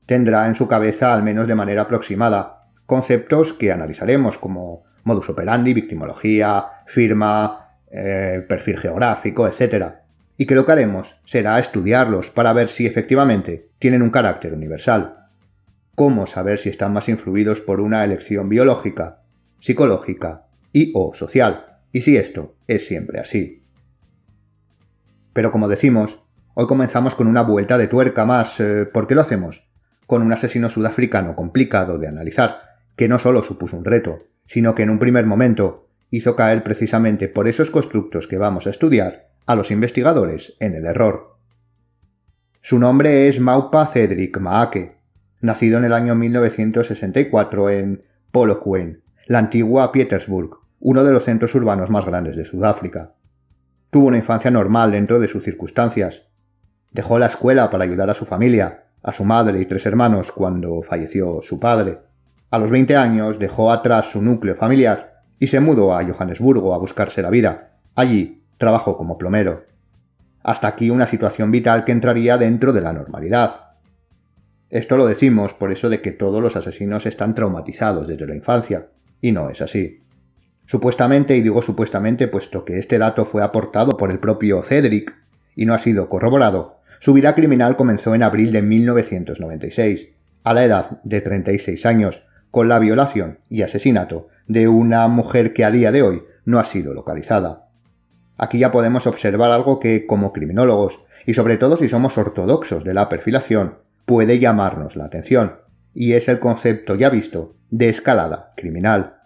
tendrá 0.07 0.47
en 0.47 0.55
su 0.55 0.69
cabeza, 0.69 1.15
al 1.15 1.23
menos 1.23 1.47
de 1.47 1.55
manera 1.55 1.83
aproximada, 1.83 2.69
conceptos 2.87 3.53
que 3.53 3.73
analizaremos 3.73 4.39
como 4.39 4.85
modus 5.05 5.31
operandi, 5.31 5.73
victimología, 5.73 6.65
firma, 6.87 7.79
eh, 7.91 8.45
perfil 8.47 8.79
geográfico, 8.79 9.49
etc. 9.49 9.87
Y 10.37 10.47
que 10.47 10.55
lo 10.55 10.67
que 10.67 10.73
haremos 10.73 11.21
será 11.25 11.59
estudiarlos 11.59 12.31
para 12.31 12.53
ver 12.53 12.69
si 12.69 12.87
efectivamente 12.87 13.71
tienen 13.79 14.03
un 14.03 14.11
carácter 14.11 14.53
universal. 14.53 15.29
Cómo 15.95 16.27
saber 16.27 16.59
si 16.59 16.69
están 16.69 16.93
más 16.93 17.09
influidos 17.09 17.61
por 17.61 17.81
una 17.81 18.05
elección 18.05 18.49
biológica, 18.49 19.23
psicológica 19.61 20.47
y 20.73 20.93
o 20.95 21.15
social, 21.15 21.81
y 21.93 22.03
si 22.03 22.17
esto 22.17 22.57
es 22.67 22.87
siempre 22.87 23.21
así. 23.21 23.63
Pero 25.33 25.51
como 25.53 25.69
decimos, 25.69 26.23
hoy 26.55 26.67
comenzamos 26.67 27.15
con 27.15 27.27
una 27.27 27.43
vuelta 27.43 27.79
de 27.79 27.89
tuerca 27.89 28.25
más. 28.25 28.61
Eh, 28.61 28.87
¿Por 28.87 29.07
qué 29.07 29.15
lo 29.15 29.23
hacemos? 29.23 29.69
Con 30.07 30.23
un 30.23 30.33
asesino 30.33 30.69
sudafricano 30.69 31.35
complicado 31.35 31.99
de 31.99 32.09
analizar, 32.09 32.61
que 32.97 33.09
no 33.09 33.19
solo 33.19 33.43
supuso 33.43 33.77
un 33.77 33.85
reto, 33.85 34.25
sino 34.47 34.75
que 34.75 34.83
en 34.83 34.91
un 34.91 34.99
primer 34.99 35.27
momento 35.27 35.89
hizo 36.11 36.37
caer 36.37 36.63
precisamente 36.63 37.29
por 37.29 37.49
esos 37.49 37.71
constructos 37.71 38.27
que 38.27 38.37
vamos 38.37 38.67
a 38.67 38.71
estudiar 38.71 39.29
a 39.47 39.55
los 39.55 39.71
investigadores 39.71 40.55
en 40.61 40.75
el 40.75 40.85
error. 40.85 41.37
Su 42.61 42.79
nombre 42.79 43.29
es 43.29 43.41
Maupa 43.41 43.87
Cedric 43.87 44.39
Maake, 44.39 44.97
nacido 45.41 45.79
en 45.79 45.85
el 45.85 45.93
año 45.93 46.15
1964 46.15 47.71
en 47.71 48.05
Polokwane, 48.31 49.01
la 49.27 49.39
antigua 49.39 49.91
Petersburg, 49.91 50.62
uno 50.85 51.05
de 51.05 51.13
los 51.13 51.23
centros 51.23 51.55
urbanos 51.55 51.91
más 51.91 52.05
grandes 52.05 52.35
de 52.35 52.45
Sudáfrica. 52.45 53.13
Tuvo 53.91 54.09
una 54.09 54.17
infancia 54.19 54.51
normal 54.51 54.91
dentro 54.91 55.21
de 55.21 55.29
sus 55.29 55.45
circunstancias. 55.45 56.23
Dejó 56.91 57.21
la 57.21 57.27
escuela 57.27 57.71
para 57.71 57.85
ayudar 57.85 58.11
a 58.11 58.15
su 58.15 58.25
familia, 58.25 58.87
a 59.01 59.13
su 59.13 59.25
madre 59.25 59.61
y 59.61 59.67
tres 59.67 59.87
hermanos 59.87 60.33
cuando 60.33 60.83
falleció 60.83 61.41
su 61.41 61.61
padre. 61.61 62.01
A 62.51 62.59
los 62.59 62.69
20 62.73 62.97
años 62.97 63.39
dejó 63.39 63.71
atrás 63.71 64.11
su 64.11 64.21
núcleo 64.21 64.57
familiar 64.57 65.23
y 65.39 65.47
se 65.47 65.61
mudó 65.61 65.97
a 65.97 66.05
Johannesburgo 66.05 66.75
a 66.75 66.79
buscarse 66.79 67.23
la 67.23 67.31
vida. 67.31 67.77
Allí 67.95 68.43
trabajó 68.59 68.97
como 68.97 69.19
plomero. 69.19 69.65
Hasta 70.43 70.67
aquí 70.67 70.91
una 70.91 71.07
situación 71.07 71.53
vital 71.53 71.85
que 71.85 71.93
entraría 71.93 72.39
dentro 72.39 72.73
de 72.73 72.81
la 72.81 72.93
normalidad. 72.93 73.75
Esto 74.69 74.97
lo 74.97 75.07
decimos 75.07 75.55
por 75.55 75.71
eso 75.71 75.89
de 75.89 76.01
que 76.01 76.11
todos 76.11 76.43
los 76.43 76.57
asesinos 76.57 77.07
están 77.07 77.37
traumatizados 77.37 78.09
desde 78.09 78.27
la 78.27 78.35
infancia, 78.35 78.89
y 79.21 79.31
no 79.31 79.49
es 79.49 79.63
así. 79.63 80.03
Supuestamente, 80.67 81.37
y 81.37 81.43
digo 81.43 81.63
supuestamente 81.63 82.29
puesto 82.29 82.65
que 82.65 82.79
este 82.79 82.99
dato 82.99 83.25
fue 83.25 83.43
aportado 83.43 83.97
por 83.97 84.11
el 84.11 84.19
propio 84.19 84.63
Cedric 84.63 85.15
y 85.55 85.67
no 85.67 85.75
ha 85.75 85.79
sido 85.79 86.09
corroborado, 86.09 86.81
su 87.01 87.13
vida 87.13 87.35
criminal 87.35 87.77
comenzó 87.77 88.15
en 88.15 88.23
abril 88.23 88.53
de 88.53 88.63
1996, 88.63 90.11
a 90.45 90.55
la 90.55 90.65
edad 90.65 91.03
de 91.03 91.21
36 91.21 91.85
años, 91.85 92.27
con 92.51 92.69
la 92.69 92.79
violación 92.79 93.41
y 93.49 93.63
asesinato 93.63 94.29
de 94.47 94.69
una 94.69 95.09
mujer 95.09 95.53
que 95.53 95.65
a 95.65 95.71
día 95.71 95.91
de 95.91 96.03
hoy 96.03 96.23
no 96.45 96.59
ha 96.59 96.65
sido 96.65 96.95
localizada. 96.95 97.69
Aquí 98.37 98.59
ya 98.59 98.71
podemos 98.71 99.07
observar 99.07 99.51
algo 99.51 99.81
que, 99.81 100.07
como 100.07 100.33
criminólogos, 100.33 101.05
y 101.27 101.35
sobre 101.35 101.57
todo 101.57 101.77
si 101.77 101.89
somos 101.89 102.19
ortodoxos 102.19 102.85
de 102.85 102.95
la 102.95 103.09
perfilación, 103.09 103.79
puede 104.05 104.39
llamarnos 104.39 104.97
la 104.97 105.05
atención, 105.05 105.57
y 105.95 106.13
es 106.13 106.29
el 106.29 106.41
concepto 106.41 106.95
ya 106.95 107.11
visto 107.11 107.57
de 107.71 107.89
escalada 107.89 108.53
criminal. 108.57 109.22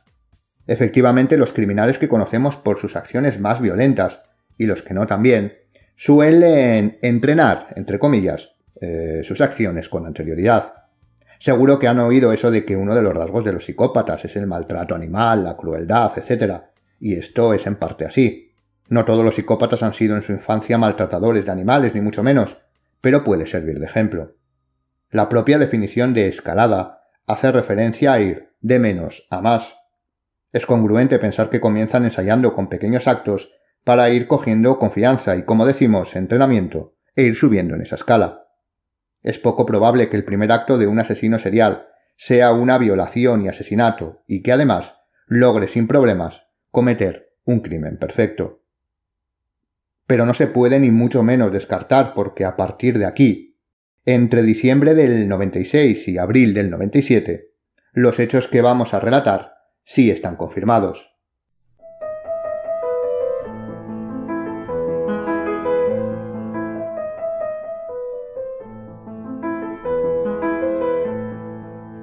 Efectivamente, 0.66 1.36
los 1.36 1.52
criminales 1.52 1.98
que 1.98 2.08
conocemos 2.08 2.56
por 2.56 2.78
sus 2.78 2.96
acciones 2.96 3.40
más 3.40 3.60
violentas, 3.60 4.20
y 4.58 4.66
los 4.66 4.82
que 4.82 4.94
no 4.94 5.06
también, 5.06 5.54
suelen 5.94 6.98
entrenar, 7.02 7.68
entre 7.76 7.98
comillas, 7.98 8.52
eh, 8.80 9.22
sus 9.24 9.40
acciones 9.40 9.88
con 9.88 10.06
anterioridad. 10.06 10.74
Seguro 11.38 11.78
que 11.78 11.88
han 11.88 12.00
oído 12.00 12.32
eso 12.32 12.50
de 12.50 12.64
que 12.64 12.76
uno 12.76 12.94
de 12.94 13.02
los 13.02 13.14
rasgos 13.14 13.44
de 13.44 13.52
los 13.52 13.64
psicópatas 13.64 14.24
es 14.24 14.36
el 14.36 14.46
maltrato 14.46 14.94
animal, 14.94 15.44
la 15.44 15.56
crueldad, 15.56 16.12
etc. 16.16 16.62
Y 17.00 17.14
esto 17.14 17.54
es 17.54 17.66
en 17.66 17.76
parte 17.76 18.04
así. 18.04 18.52
No 18.88 19.04
todos 19.04 19.24
los 19.24 19.34
psicópatas 19.34 19.82
han 19.82 19.92
sido 19.92 20.16
en 20.16 20.22
su 20.22 20.32
infancia 20.32 20.78
maltratadores 20.78 21.44
de 21.44 21.52
animales, 21.52 21.94
ni 21.94 22.00
mucho 22.00 22.22
menos, 22.22 22.62
pero 23.00 23.24
puede 23.24 23.46
servir 23.46 23.78
de 23.78 23.86
ejemplo. 23.86 24.34
La 25.10 25.28
propia 25.28 25.58
definición 25.58 26.14
de 26.14 26.28
escalada 26.28 27.02
hace 27.26 27.52
referencia 27.52 28.12
a 28.12 28.20
ir 28.20 28.50
de 28.60 28.78
menos 28.78 29.26
a 29.30 29.40
más, 29.40 29.75
es 30.56 30.64
congruente 30.64 31.18
pensar 31.18 31.50
que 31.50 31.60
comienzan 31.60 32.06
ensayando 32.06 32.54
con 32.54 32.70
pequeños 32.70 33.06
actos 33.08 33.52
para 33.84 34.08
ir 34.08 34.26
cogiendo 34.26 34.78
confianza 34.78 35.36
y, 35.36 35.42
como 35.42 35.66
decimos, 35.66 36.16
entrenamiento, 36.16 36.96
e 37.14 37.24
ir 37.24 37.34
subiendo 37.34 37.74
en 37.74 37.82
esa 37.82 37.96
escala. 37.96 38.48
Es 39.22 39.38
poco 39.38 39.66
probable 39.66 40.08
que 40.08 40.16
el 40.16 40.24
primer 40.24 40.50
acto 40.52 40.78
de 40.78 40.86
un 40.86 40.98
asesino 40.98 41.38
serial 41.38 41.88
sea 42.16 42.54
una 42.54 42.78
violación 42.78 43.42
y 43.42 43.48
asesinato, 43.48 44.22
y 44.26 44.42
que 44.42 44.50
además 44.50 44.94
logre 45.26 45.68
sin 45.68 45.86
problemas 45.86 46.46
cometer 46.70 47.34
un 47.44 47.60
crimen 47.60 47.98
perfecto. 47.98 48.62
Pero 50.06 50.24
no 50.24 50.32
se 50.32 50.46
puede 50.46 50.80
ni 50.80 50.90
mucho 50.90 51.22
menos 51.22 51.52
descartar 51.52 52.14
porque 52.14 52.46
a 52.46 52.56
partir 52.56 52.98
de 52.98 53.04
aquí, 53.04 53.58
entre 54.06 54.42
diciembre 54.42 54.94
del 54.94 55.28
96 55.28 56.08
y 56.08 56.16
abril 56.16 56.54
del 56.54 56.70
97, 56.70 57.50
los 57.92 58.18
hechos 58.18 58.48
que 58.48 58.62
vamos 58.62 58.94
a 58.94 59.00
relatar 59.00 59.55
sí 59.86 60.10
están 60.10 60.34
confirmados. 60.34 61.14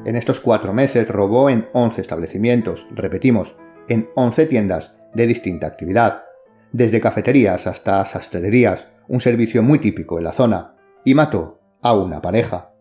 En 0.05 0.15
estos 0.15 0.39
cuatro 0.39 0.73
meses 0.73 1.07
robó 1.09 1.49
en 1.49 1.67
11 1.73 2.01
establecimientos, 2.01 2.87
repetimos, 2.91 3.57
en 3.89 4.09
11 4.15 4.45
tiendas 4.45 4.95
de 5.13 5.27
distinta 5.27 5.67
actividad, 5.67 6.23
desde 6.71 7.01
cafeterías 7.01 7.67
hasta 7.67 8.05
sastrerías, 8.05 8.87
un 9.07 9.19
servicio 9.19 9.61
muy 9.61 9.79
típico 9.79 10.17
en 10.17 10.23
la 10.23 10.31
zona, 10.31 10.75
y 11.03 11.15
mató 11.15 11.59
a 11.81 11.95
una 11.95 12.21
pareja. 12.21 12.73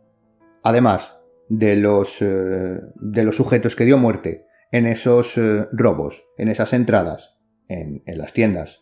Además 0.63 1.17
de 1.49 1.77
los, 1.77 2.23
eh, 2.23 2.81
de 2.95 3.25
los 3.25 3.37
sujetos 3.37 3.75
que 3.75 3.85
dio 3.85 3.99
muerte, 3.99 4.47
en 4.73 4.87
esos 4.87 5.37
eh, 5.37 5.69
robos, 5.71 6.25
en 6.39 6.49
esas 6.49 6.73
entradas, 6.73 7.37
en, 7.69 8.03
las 8.07 8.33
tiendas. 8.33 8.81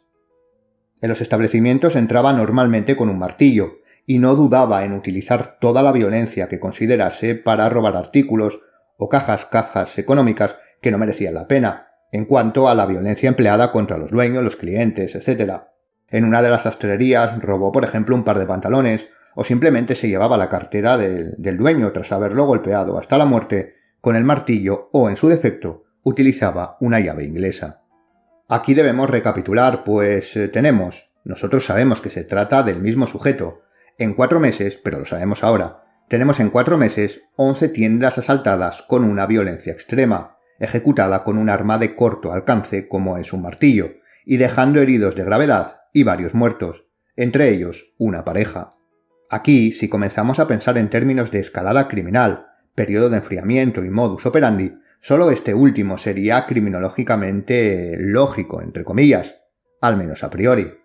En 1.03 1.11
los 1.11 1.21
establecimientos 1.21 1.97
entraba 1.97 2.33
normalmente 2.33 2.97
con 2.97 3.11
un 3.11 3.19
martillo, 3.19 3.79
y 4.07 4.19
no 4.19 4.35
dudaba 4.35 4.85
en 4.85 4.93
utilizar 4.93 5.59
toda 5.61 5.83
la 5.83 5.93
violencia 5.93 6.49
que 6.49 6.59
considerase 6.59 7.35
para 7.35 7.69
robar 7.69 7.97
artículos 7.97 8.61
o 8.97 9.09
cajas 9.09 9.45
cajas 9.45 9.99
económicas 9.99 10.57
que 10.81 10.91
no 10.91 10.99
merecían 10.99 11.35
la 11.35 11.47
pena, 11.47 11.89
en 12.11 12.25
cuanto 12.25 12.69
a 12.69 12.75
la 12.75 12.87
violencia 12.87 13.29
empleada 13.29 13.71
contra 13.71 13.99
los 13.99 14.11
dueños, 14.11 14.43
los 14.43 14.57
clientes, 14.57 15.15
etc. 15.15 15.63
En 16.09 16.25
una 16.25 16.43
de 16.43 16.51
las 16.51 16.63
sastrerías 16.63 17.39
robó, 17.41 17.71
por 17.71 17.85
ejemplo, 17.85 18.17
un 18.17 18.25
par 18.25 18.39
de 18.39 18.47
pantalones, 18.47 19.11
o 19.35 19.45
simplemente 19.45 19.95
se 19.95 20.09
llevaba 20.09 20.37
la 20.37 20.49
cartera 20.49 20.97
del 20.97 21.57
dueño 21.57 21.93
tras 21.93 22.11
haberlo 22.11 22.47
golpeado 22.47 22.99
hasta 22.99 23.17
la 23.17 23.27
muerte 23.27 23.80
con 24.01 24.17
el 24.17 24.25
martillo 24.25 24.89
o, 24.93 25.09
en 25.09 25.17
su 25.17 25.29
defecto, 25.29 25.85
utilizaba 26.03 26.77
una 26.81 27.01
llave 27.01 27.25
inglesa. 27.25 27.83
Aquí 28.49 28.75
debemos 28.75 29.11
recapitular, 29.11 29.85
pues 29.85 30.37
eh, 30.37 30.49
tenemos, 30.49 31.13
nosotros 31.25 31.65
sabemos 31.65 32.01
que 32.01 32.11
se 32.11 32.25
trata 32.25 32.63
del 32.63 32.81
mismo 32.81 33.07
sujeto. 33.07 33.63
En 33.99 34.15
cuatro 34.15 34.41
meses, 34.41 34.79
pero 34.83 34.99
lo 34.99 35.05
sabemos 35.05 35.45
ahora, 35.45 35.85
tenemos 36.09 36.41
en 36.41 36.51
cuatro 36.51 36.77
meses 36.77 37.29
once 37.37 37.69
tiendas 37.69 38.19
asaltadas 38.19 38.83
con 38.83 39.05
una 39.05 39.27
violencia 39.27 39.73
extrema, 39.73 40.39
ejecutada 40.59 41.23
con 41.23 41.39
un 41.39 41.49
arma 41.49 41.79
de 41.79 41.95
corto 41.95 42.33
alcance 42.33 42.89
como 42.89 43.19
es 43.19 43.33
un 43.33 43.43
martillo, 43.43 43.93
y 44.25 44.37
dejando 44.39 44.81
heridos 44.81 45.15
de 45.15 45.25
gravedad 45.25 45.83
y 45.93 46.03
varios 46.03 46.35
muertos, 46.35 46.87
entre 47.17 47.51
ellos 47.51 47.95
una 47.99 48.25
pareja. 48.25 48.71
Aquí, 49.29 49.73
si 49.73 49.89
comenzamos 49.89 50.41
a 50.41 50.49
pensar 50.49 50.77
en 50.79 50.91
términos 50.91 51.31
de 51.31 51.39
escalada 51.39 51.87
criminal, 51.87 52.50
periodo 52.81 53.11
de 53.11 53.19
enfriamiento 53.19 53.85
y 53.85 53.91
modus 53.91 54.25
operandi, 54.25 54.75
solo 55.03 55.31
este 55.31 55.53
último 55.53 55.99
sería 55.99 56.47
criminológicamente 56.47 57.99
lógico, 57.99 58.63
entre 58.63 58.85
comillas, 58.85 59.35
al 59.83 59.99
menos 59.99 60.25
a 60.25 60.31
priori. 60.31 60.79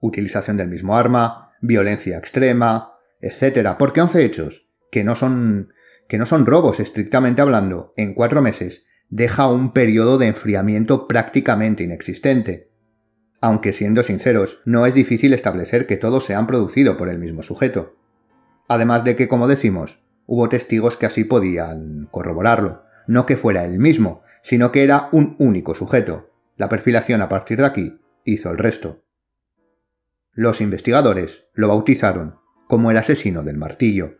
Utilización 0.00 0.56
del 0.56 0.68
mismo 0.68 0.96
arma, 0.96 1.52
violencia 1.60 2.16
extrema, 2.16 2.94
etc. 3.20 3.76
Porque 3.78 4.00
once 4.00 4.24
hechos, 4.24 4.70
que 4.90 5.04
no 5.04 5.14
son 5.14 5.74
que 6.08 6.16
no 6.16 6.24
son 6.24 6.46
robos 6.46 6.80
estrictamente 6.80 7.42
hablando, 7.42 7.92
en 7.98 8.14
cuatro 8.14 8.40
meses, 8.40 8.86
deja 9.10 9.46
un 9.46 9.74
periodo 9.74 10.16
de 10.16 10.28
enfriamiento 10.28 11.06
prácticamente 11.06 11.84
inexistente. 11.84 12.70
Aunque 13.42 13.74
siendo 13.74 14.02
sinceros, 14.02 14.62
no 14.64 14.86
es 14.86 14.94
difícil 14.94 15.34
establecer 15.34 15.86
que 15.86 15.98
todos 15.98 16.24
se 16.24 16.34
han 16.34 16.46
producido 16.46 16.96
por 16.96 17.10
el 17.10 17.18
mismo 17.18 17.42
sujeto. 17.42 17.98
Además 18.68 19.04
de 19.04 19.16
que, 19.16 19.28
como 19.28 19.48
decimos, 19.48 20.00
hubo 20.28 20.50
testigos 20.50 20.98
que 20.98 21.06
así 21.06 21.24
podían 21.24 22.06
corroborarlo, 22.10 22.84
no 23.06 23.24
que 23.24 23.38
fuera 23.38 23.64
el 23.64 23.78
mismo, 23.78 24.22
sino 24.42 24.70
que 24.70 24.84
era 24.84 25.08
un 25.10 25.34
único 25.38 25.74
sujeto. 25.74 26.30
La 26.56 26.68
perfilación 26.68 27.22
a 27.22 27.30
partir 27.30 27.58
de 27.58 27.66
aquí 27.66 28.00
hizo 28.24 28.50
el 28.50 28.58
resto. 28.58 29.02
Los 30.34 30.60
investigadores 30.60 31.46
lo 31.54 31.68
bautizaron 31.68 32.36
como 32.68 32.90
el 32.90 32.98
asesino 32.98 33.42
del 33.42 33.56
martillo. 33.56 34.18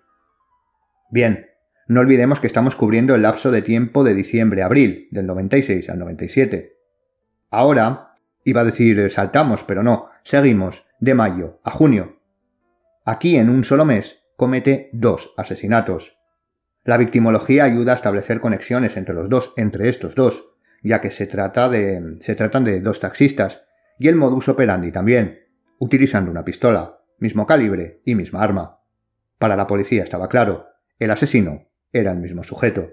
Bien, 1.10 1.50
no 1.86 2.00
olvidemos 2.00 2.40
que 2.40 2.46
estamos 2.46 2.74
cubriendo 2.74 3.14
el 3.14 3.22
lapso 3.22 3.50
de 3.50 3.60
tiempo 3.60 4.02
de 4.02 4.14
diciembre-abril, 4.14 5.08
del 5.10 5.26
96 5.26 5.90
al 5.90 5.98
97. 5.98 6.72
Ahora, 7.50 8.14
iba 8.44 8.62
a 8.62 8.64
decir 8.64 9.10
saltamos, 9.10 9.62
pero 9.62 9.82
no, 9.82 10.08
seguimos 10.24 10.86
de 11.00 11.14
mayo 11.14 11.60
a 11.64 11.70
junio. 11.70 12.22
Aquí 13.04 13.36
en 13.36 13.50
un 13.50 13.64
solo 13.64 13.84
mes 13.84 14.22
comete 14.38 14.88
dos 14.92 15.34
asesinatos. 15.36 16.16
La 16.84 16.96
victimología 16.96 17.64
ayuda 17.64 17.90
a 17.90 17.96
establecer 17.96 18.40
conexiones 18.40 18.96
entre 18.96 19.12
los 19.12 19.28
dos, 19.28 19.52
entre 19.56 19.88
estos 19.88 20.14
dos, 20.14 20.54
ya 20.80 21.00
que 21.00 21.10
se 21.10 21.26
trata 21.26 21.68
de 21.68 22.18
se 22.20 22.36
tratan 22.36 22.62
de 22.62 22.80
dos 22.80 23.00
taxistas, 23.00 23.64
y 23.98 24.06
el 24.06 24.14
modus 24.14 24.48
operandi 24.48 24.92
también, 24.92 25.40
utilizando 25.80 26.30
una 26.30 26.44
pistola, 26.44 27.00
mismo 27.18 27.48
calibre 27.48 28.00
y 28.04 28.14
misma 28.14 28.40
arma. 28.40 28.78
Para 29.40 29.56
la 29.56 29.66
policía 29.66 30.04
estaba 30.04 30.28
claro, 30.28 30.68
el 31.00 31.10
asesino 31.10 31.68
era 31.92 32.12
el 32.12 32.18
mismo 32.18 32.44
sujeto. 32.44 32.92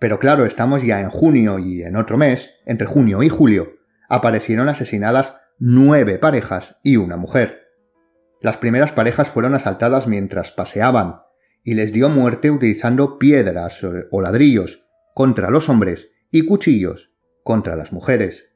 Pero 0.00 0.18
claro, 0.18 0.44
estamos 0.44 0.82
ya 0.82 1.00
en 1.00 1.10
junio 1.10 1.60
y 1.60 1.84
en 1.84 1.94
otro 1.94 2.18
mes, 2.18 2.50
entre 2.66 2.88
junio 2.88 3.22
y 3.22 3.28
julio, 3.28 3.74
aparecieron 4.08 4.68
asesinadas 4.68 5.36
nueve 5.56 6.18
parejas 6.18 6.78
y 6.82 6.96
una 6.96 7.16
mujer. 7.16 7.59
Las 8.40 8.56
primeras 8.56 8.92
parejas 8.92 9.28
fueron 9.28 9.54
asaltadas 9.54 10.06
mientras 10.06 10.50
paseaban, 10.50 11.22
y 11.62 11.74
les 11.74 11.92
dio 11.92 12.08
muerte 12.08 12.50
utilizando 12.50 13.18
piedras 13.18 13.80
o 14.10 14.20
ladrillos 14.22 14.86
contra 15.14 15.50
los 15.50 15.68
hombres 15.68 16.10
y 16.30 16.46
cuchillos 16.46 17.12
contra 17.44 17.76
las 17.76 17.92
mujeres. 17.92 18.46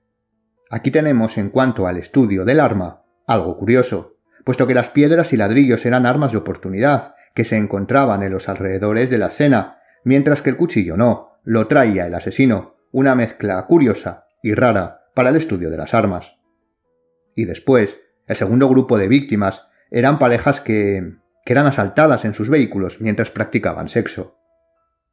Aquí 0.71 0.91
tenemos, 0.91 1.37
en 1.37 1.51
cuanto 1.51 1.87
al 1.87 1.99
estudio 1.99 2.45
del 2.45 2.61
arma, 2.61 3.05
algo 3.27 3.59
curioso, 3.59 4.17
puesto 4.45 4.67
que 4.67 4.75
las 4.75 4.89
piedras 4.89 5.33
y 5.33 5.37
ladrillos 5.37 5.85
eran 5.85 6.07
armas 6.07 6.33
de 6.33 6.39
oportunidad, 6.39 7.15
que 7.35 7.45
se 7.45 7.57
encontraban 7.57 8.23
en 8.23 8.33
los 8.33 8.49
alrededores 8.49 9.11
de 9.11 9.19
la 9.19 9.27
escena, 9.27 9.81
mientras 10.05 10.41
que 10.41 10.51
el 10.51 10.57
cuchillo 10.57 10.97
no, 10.97 11.41
lo 11.43 11.67
traía 11.67 12.07
el 12.07 12.15
asesino, 12.15 12.77
una 12.93 13.15
mezcla 13.15 13.61
curiosa 13.67 14.27
y 14.43 14.55
rara 14.55 15.09
para 15.15 15.31
el 15.31 15.37
estudio 15.37 15.71
de 15.71 15.77
las 15.77 15.95
armas. 15.95 16.37
Y 17.35 17.45
después, 17.45 18.01
el 18.27 18.37
segundo 18.37 18.69
grupo 18.69 18.97
de 18.97 19.09
víctimas 19.09 19.69
eran 19.95 20.19
parejas 20.19 20.61
que, 20.61 21.17
que 21.45 21.53
eran 21.53 21.67
asaltadas 21.67 22.25
en 22.25 22.35
sus 22.35 22.51
vehículos 22.51 23.01
mientras 23.01 23.31
practicaban 23.31 23.89
sexo. 23.89 24.39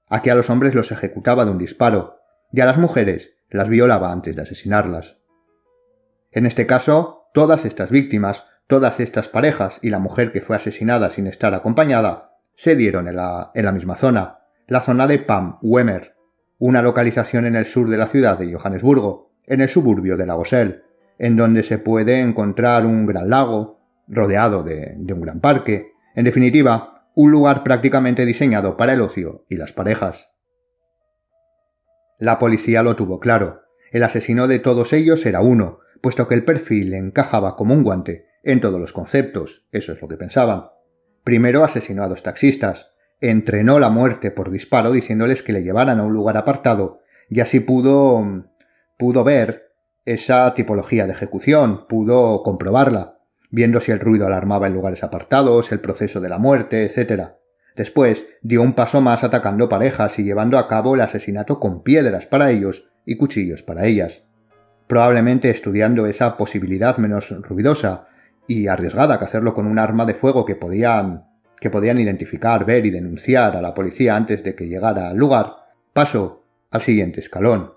Aquí 0.10 0.30
a 0.30 0.36
los 0.36 0.50
hombres 0.50 0.76
los 0.76 0.92
ejecutaba 0.92 1.46
de 1.46 1.52
un 1.52 1.58
disparo, 1.58 2.18
y 2.52 2.60
a 2.60 2.66
las 2.66 2.78
mujeres 2.78 3.32
las 3.50 3.70
violaba 3.70 4.12
antes 4.12 4.36
de 4.36 4.42
asesinarlas. 4.42 5.18
En 6.32 6.46
este 6.46 6.66
caso, 6.66 7.30
todas 7.34 7.64
estas 7.64 7.92
víctimas 7.92 8.46
Todas 8.72 9.02
estas 9.02 9.28
parejas 9.28 9.80
y 9.82 9.90
la 9.90 10.00
mujer 10.00 10.32
que 10.32 10.40
fue 10.40 10.56
asesinada 10.56 11.10
sin 11.10 11.28
estar 11.28 11.54
acompañada 11.54 12.38
se 12.56 12.78
dieron 12.78 13.10
en 13.10 13.18
la, 13.18 13.72
misma 13.74 13.98
zona, 13.98 14.46
la 14.66 14.80
zona 14.80 15.08
de 15.08 15.20
Pam 15.20 15.58
Wemer, 15.62 16.16
una 16.58 16.82
localización 16.82 17.46
en 17.46 17.58
el 17.58 17.66
sur 17.66 17.90
de 17.90 17.98
la 17.98 18.08
ciudad 18.08 18.40
de 18.40 18.54
Johannesburgo, 18.54 19.34
en 19.46 19.60
el 19.60 19.68
suburbio 19.68 20.16
de 20.16 20.26
Lagosel, 20.26 20.84
en 21.20 21.36
donde 21.36 21.64
se 21.64 21.80
puede 21.80 22.22
encontrar 22.22 22.86
un 22.86 23.06
gran 23.06 23.30
lago, 23.30 23.81
rodeado 24.12 24.64
de, 24.64 24.96
un 24.98 25.22
gran 25.22 25.40
parque, 25.40 25.94
en 26.16 26.26
definitiva, 26.26 27.08
un 27.16 27.32
lugar 27.32 27.64
prácticamente 27.64 28.26
diseñado 28.26 28.78
para 28.78 28.94
el 28.94 29.02
ocio 29.02 29.46
y 29.50 29.56
las 29.56 29.74
parejas. 29.74 30.30
La 32.20 32.38
policía 32.38 32.84
lo 32.84 32.96
tuvo 32.96 33.20
claro. 33.20 33.62
El 33.92 34.04
asesino 34.04 34.48
de 34.48 34.60
todos 34.60 34.94
ellos 34.94 35.26
era 35.26 35.42
uno, 35.42 35.80
puesto 36.02 36.28
que 36.28 36.36
el 36.36 36.46
perfil 36.46 36.94
encajaba 36.94 37.56
como 37.56 37.74
un 37.74 37.84
guante 37.84 38.28
en 38.44 38.62
todos 38.62 38.80
los 38.80 38.94
conceptos, 38.94 39.68
eso 39.72 39.94
es 39.94 40.02
lo 40.02 40.08
que 40.08 40.18
pensaban. 40.18 40.66
Primero 41.24 41.64
asesinó 41.64 42.04
a 42.04 42.08
dos 42.08 42.24
taxistas, 42.24 42.92
entrenó 43.20 43.80
la 43.80 43.90
muerte 43.90 44.32
por 44.32 44.52
disparo 44.52 44.92
diciéndoles 44.92 45.44
que 45.44 45.54
le 45.54 45.64
llevaran 45.64 46.00
a 46.00 46.04
un 46.04 46.14
lugar 46.14 46.38
apartado, 46.38 47.00
y 47.30 47.40
así 47.40 47.60
pudo 47.60 48.46
pudo 48.98 49.24
ver 49.24 49.74
esa 50.06 50.54
tipología 50.54 51.08
de 51.08 51.14
ejecución, 51.14 51.88
pudo 51.88 52.44
comprobarla, 52.44 53.11
viendo 53.52 53.80
si 53.82 53.92
el 53.92 54.00
ruido 54.00 54.26
alarmaba 54.26 54.68
en 54.68 54.74
lugares 54.74 55.04
apartados, 55.04 55.72
el 55.72 55.80
proceso 55.80 56.20
de 56.20 56.30
la 56.30 56.40
muerte, 56.40 56.84
etc. 56.84 57.34
Después 57.76 58.26
dio 58.42 58.62
un 58.62 58.74
paso 58.74 59.02
más 59.02 59.24
atacando 59.24 59.70
parejas 59.70 60.18
y 60.18 60.24
llevando 60.24 60.58
a 60.58 60.68
cabo 60.68 60.96
el 60.96 61.02
asesinato 61.02 61.60
con 61.60 61.84
piedras 61.84 62.26
para 62.26 62.50
ellos 62.50 62.90
y 63.06 63.18
cuchillos 63.18 63.62
para 63.62 63.86
ellas. 63.86 64.24
Probablemente 64.88 65.50
estudiando 65.50 66.08
esa 66.08 66.36
posibilidad 66.38 66.98
menos 66.98 67.30
ruidosa, 67.42 68.08
y 68.48 68.68
arriesgada 68.68 69.18
que 69.18 69.26
hacerlo 69.26 69.54
con 69.54 69.68
un 69.68 69.80
arma 69.80 70.06
de 70.06 70.14
fuego 70.14 70.46
que 70.46 70.56
podían 70.56 71.28
que 71.62 71.70
podían 71.70 72.00
identificar, 72.00 72.66
ver 72.66 72.88
y 72.88 72.90
denunciar 72.90 73.56
a 73.56 73.62
la 73.62 73.76
policía 73.76 74.16
antes 74.16 74.44
de 74.44 74.56
que 74.56 74.68
llegara 74.68 75.10
al 75.10 75.18
lugar, 75.18 75.58
pasó 75.94 76.44
al 76.72 76.82
siguiente 76.82 77.20
escalón. 77.20 77.74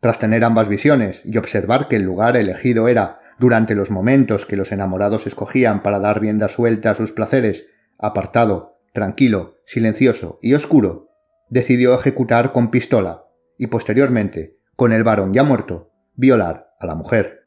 Tras 0.00 0.18
tener 0.18 0.44
ambas 0.44 0.68
visiones 0.68 1.22
y 1.24 1.38
observar 1.38 1.88
que 1.88 1.96
el 1.96 2.02
lugar 2.02 2.36
elegido 2.36 2.86
era, 2.88 3.20
durante 3.38 3.74
los 3.74 3.90
momentos 3.90 4.46
que 4.46 4.56
los 4.56 4.72
enamorados 4.72 5.26
escogían 5.26 5.82
para 5.82 5.98
dar 5.98 6.20
rienda 6.20 6.48
suelta 6.48 6.90
a 6.90 6.94
sus 6.94 7.12
placeres, 7.12 7.68
apartado, 7.98 8.78
tranquilo, 8.92 9.56
silencioso 9.66 10.38
y 10.42 10.54
oscuro, 10.54 11.10
decidió 11.48 11.94
ejecutar 11.94 12.52
con 12.52 12.70
pistola 12.70 13.24
y 13.58 13.66
posteriormente, 13.66 14.58
con 14.76 14.92
el 14.92 15.04
varón 15.04 15.34
ya 15.34 15.42
muerto, 15.42 15.90
violar 16.14 16.70
a 16.80 16.86
la 16.86 16.94
mujer. 16.94 17.44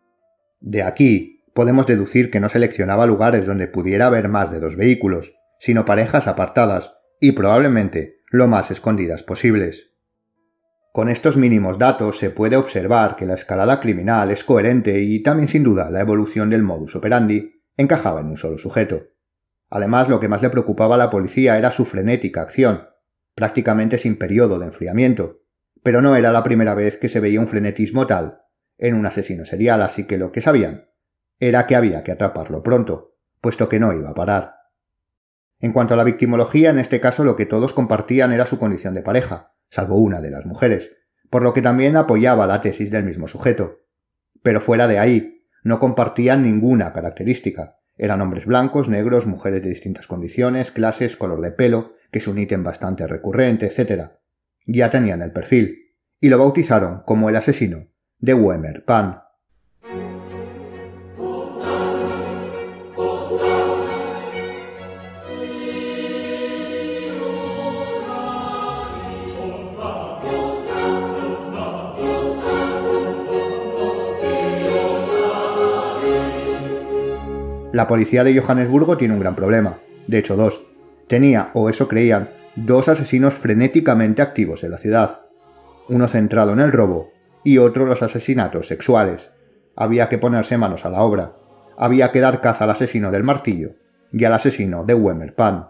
De 0.59 0.83
aquí 0.83 1.43
podemos 1.53 1.87
deducir 1.87 2.29
que 2.31 2.39
no 2.39 2.49
seleccionaba 2.49 3.05
lugares 3.05 3.45
donde 3.45 3.67
pudiera 3.67 4.07
haber 4.07 4.27
más 4.27 4.51
de 4.51 4.59
dos 4.59 4.75
vehículos, 4.75 5.35
sino 5.59 5.85
parejas 5.85 6.27
apartadas 6.27 6.93
y 7.19 7.31
probablemente 7.31 8.21
lo 8.29 8.47
más 8.47 8.71
escondidas 8.71 9.23
posibles. 9.23 9.86
Con 10.97 11.09
estos 11.09 11.37
mínimos 11.37 11.77
datos 11.77 12.17
se 12.17 12.31
puede 12.31 12.55
observar 12.55 13.15
que 13.15 13.27
la 13.27 13.35
escalada 13.35 13.79
criminal 13.79 14.31
es 14.31 14.43
coherente 14.43 14.99
y 14.99 15.21
también 15.21 15.47
sin 15.47 15.61
duda 15.61 15.91
la 15.91 16.01
evolución 16.01 16.49
del 16.49 16.63
modus 16.63 16.95
operandi 16.95 17.61
encajaba 17.77 18.21
en 18.21 18.25
un 18.25 18.37
solo 18.37 18.57
sujeto. 18.57 19.03
Además, 19.69 20.09
lo 20.09 20.19
que 20.19 20.27
más 20.27 20.41
le 20.41 20.49
preocupaba 20.49 20.95
a 20.95 20.97
la 20.97 21.11
policía 21.11 21.55
era 21.55 21.69
su 21.69 21.85
frenética 21.85 22.41
acción, 22.41 22.87
prácticamente 23.35 23.99
sin 23.99 24.17
periodo 24.17 24.57
de 24.57 24.65
enfriamiento, 24.65 25.43
pero 25.83 26.01
no 26.01 26.15
era 26.15 26.31
la 26.31 26.43
primera 26.43 26.73
vez 26.73 26.97
que 26.97 27.09
se 27.09 27.19
veía 27.19 27.41
un 27.41 27.47
frenetismo 27.47 28.07
tal 28.07 28.41
en 28.79 28.95
un 28.95 29.05
asesino 29.05 29.45
serial, 29.45 29.83
así 29.83 30.07
que 30.07 30.17
lo 30.17 30.31
que 30.31 30.41
sabían 30.41 30.89
era 31.39 31.67
que 31.67 31.75
había 31.75 32.03
que 32.03 32.11
atraparlo 32.11 32.63
pronto, 32.63 33.13
puesto 33.39 33.69
que 33.69 33.79
no 33.79 33.93
iba 33.93 34.09
a 34.09 34.15
parar. 34.15 34.55
En 35.59 35.73
cuanto 35.73 35.93
a 35.93 35.97
la 35.97 36.03
victimología, 36.03 36.71
en 36.71 36.79
este 36.79 36.99
caso 36.99 37.23
lo 37.23 37.35
que 37.35 37.45
todos 37.45 37.73
compartían 37.73 38.31
era 38.31 38.47
su 38.47 38.57
condición 38.57 38.95
de 38.95 39.03
pareja, 39.03 39.53
salvo 39.69 39.95
una 39.95 40.21
de 40.21 40.31
las 40.31 40.45
mujeres, 40.45 40.91
por 41.29 41.43
lo 41.43 41.53
que 41.53 41.61
también 41.61 41.95
apoyaba 41.95 42.47
la 42.47 42.61
tesis 42.61 42.91
del 42.91 43.03
mismo 43.03 43.27
sujeto. 43.27 43.79
Pero 44.43 44.61
fuera 44.61 44.87
de 44.87 44.99
ahí, 44.99 45.43
no 45.63 45.79
compartían 45.79 46.43
ninguna 46.43 46.93
característica. 46.93 47.79
Eran 47.97 48.21
hombres 48.21 48.45
blancos, 48.45 48.87
negros, 48.87 49.25
mujeres 49.25 49.63
de 49.63 49.69
distintas 49.69 50.07
condiciones, 50.07 50.71
clases, 50.71 51.17
color 51.17 51.41
de 51.41 51.51
pelo, 51.51 51.95
que 52.11 52.19
es 52.19 52.27
un 52.27 52.37
ítem 52.37 52.63
bastante 52.63 53.07
recurrente, 53.07 53.65
etc. 53.65 54.11
Ya 54.65 54.89
tenían 54.89 55.21
el 55.21 55.33
perfil, 55.33 55.95
y 56.19 56.29
lo 56.29 56.37
bautizaron 56.37 57.01
como 57.05 57.29
el 57.29 57.35
asesino 57.35 57.87
de 58.19 58.33
Wemer 58.33 58.85
Pan. 58.85 59.21
La 77.77 77.87
policía 77.87 78.23
de 78.23 78.35
Johannesburgo 78.35 78.97
tiene 78.97 79.13
un 79.13 79.19
gran 79.19 79.35
problema, 79.35 79.77
de 80.07 80.17
hecho 80.17 80.35
dos. 80.35 80.65
Tenía, 81.07 81.51
o 81.53 81.69
eso 81.69 81.87
creían, 81.87 82.31
dos 82.55 82.89
asesinos 82.89 83.35
frenéticamente 83.35 84.23
activos 84.23 84.63
en 84.63 84.71
la 84.71 84.79
ciudad. 84.79 85.27
Uno 85.87 86.07
centrado 86.07 86.53
en 86.53 86.59
el 86.59 86.71
robo 86.71 87.11
y 87.43 87.59
otro 87.59 87.85
los 87.85 88.01
asesinatos 88.01 88.67
sexuales. 88.67 89.29
Había 89.75 90.09
que 90.09 90.17
ponerse 90.17 90.57
manos 90.57 90.87
a 90.87 90.89
la 90.89 91.03
obra. 91.03 91.35
Había 91.77 92.11
que 92.11 92.19
dar 92.19 92.41
caza 92.41 92.63
al 92.63 92.71
asesino 92.71 93.11
del 93.11 93.23
martillo 93.23 93.75
y 94.11 94.25
al 94.25 94.33
asesino 94.33 94.83
de 94.83 94.95
Wemer 94.95 95.35
Pan. 95.35 95.69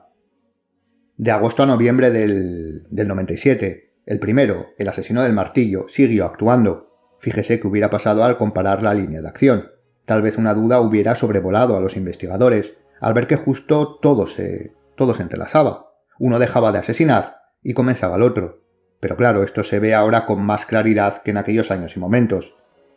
De 1.18 1.32
agosto 1.32 1.64
a 1.64 1.66
noviembre 1.66 2.10
del, 2.10 2.88
del 2.90 3.08
97, 3.10 3.96
el 4.06 4.20
primero, 4.20 4.68
el 4.78 4.88
asesino 4.88 5.24
del 5.24 5.34
martillo, 5.34 5.90
siguió 5.90 6.24
actuando. 6.24 6.90
Fíjese 7.20 7.60
que 7.60 7.68
hubiera 7.68 7.90
pasado 7.90 8.24
al 8.24 8.38
comparar 8.38 8.82
la 8.82 8.94
línea 8.94 9.22
de 9.22 9.28
acción. 9.28 9.77
Tal 10.08 10.22
vez 10.22 10.38
una 10.38 10.54
duda 10.54 10.80
hubiera 10.80 11.16
sobrevolado 11.16 11.76
a 11.76 11.82
los 11.82 11.98
investigadores 11.98 12.78
al 13.02 13.14
ver 13.14 13.28
que 13.28 13.36
justo 13.36 14.00
todo 14.02 14.26
se, 14.26 14.74
todo 14.96 15.14
se 15.14 15.22
entrelazaba. 15.22 15.92
Uno 16.18 16.40
dejaba 16.40 16.72
de 16.72 16.80
asesinar 16.80 17.42
y 17.62 17.74
comenzaba 17.74 18.16
el 18.16 18.22
otro. 18.22 18.64
Pero 19.02 19.18
claro, 19.18 19.44
esto 19.44 19.66
se 19.66 19.80
ve 19.80 19.94
ahora 19.94 20.26
con 20.26 20.42
más 20.42 20.66
claridad 20.66 21.22
que 21.24 21.32
en 21.32 21.38
aquellos 21.38 21.72
años 21.72 21.98
y 21.98 22.00
momentos. 22.00 22.56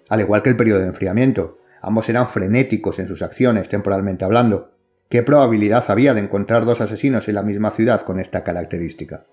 Al 0.09 0.21
igual 0.21 0.45
que 0.45 0.51
el 0.51 0.57
periodo 0.57 0.83
de 0.83 0.87
enfriamiento, 0.87 1.59
ambos 1.83 2.09
eran 2.09 2.29
frenéticos 2.29 3.01
en 3.01 3.09
sus 3.09 3.23
acciones, 3.23 3.69
temporalmente 3.69 4.25
hablando. 4.25 4.77
¿Qué 5.09 5.25
probabilidad 5.25 5.87
había 5.89 6.15
de 6.15 6.21
encontrar 6.21 6.65
dos 6.65 6.81
asesinos 6.81 7.29
en 7.29 7.35
la 7.35 7.43
misma 7.43 7.73
ciudad 7.73 8.03
con 8.03 8.21
esta 8.21 8.45
característica? 8.45 9.27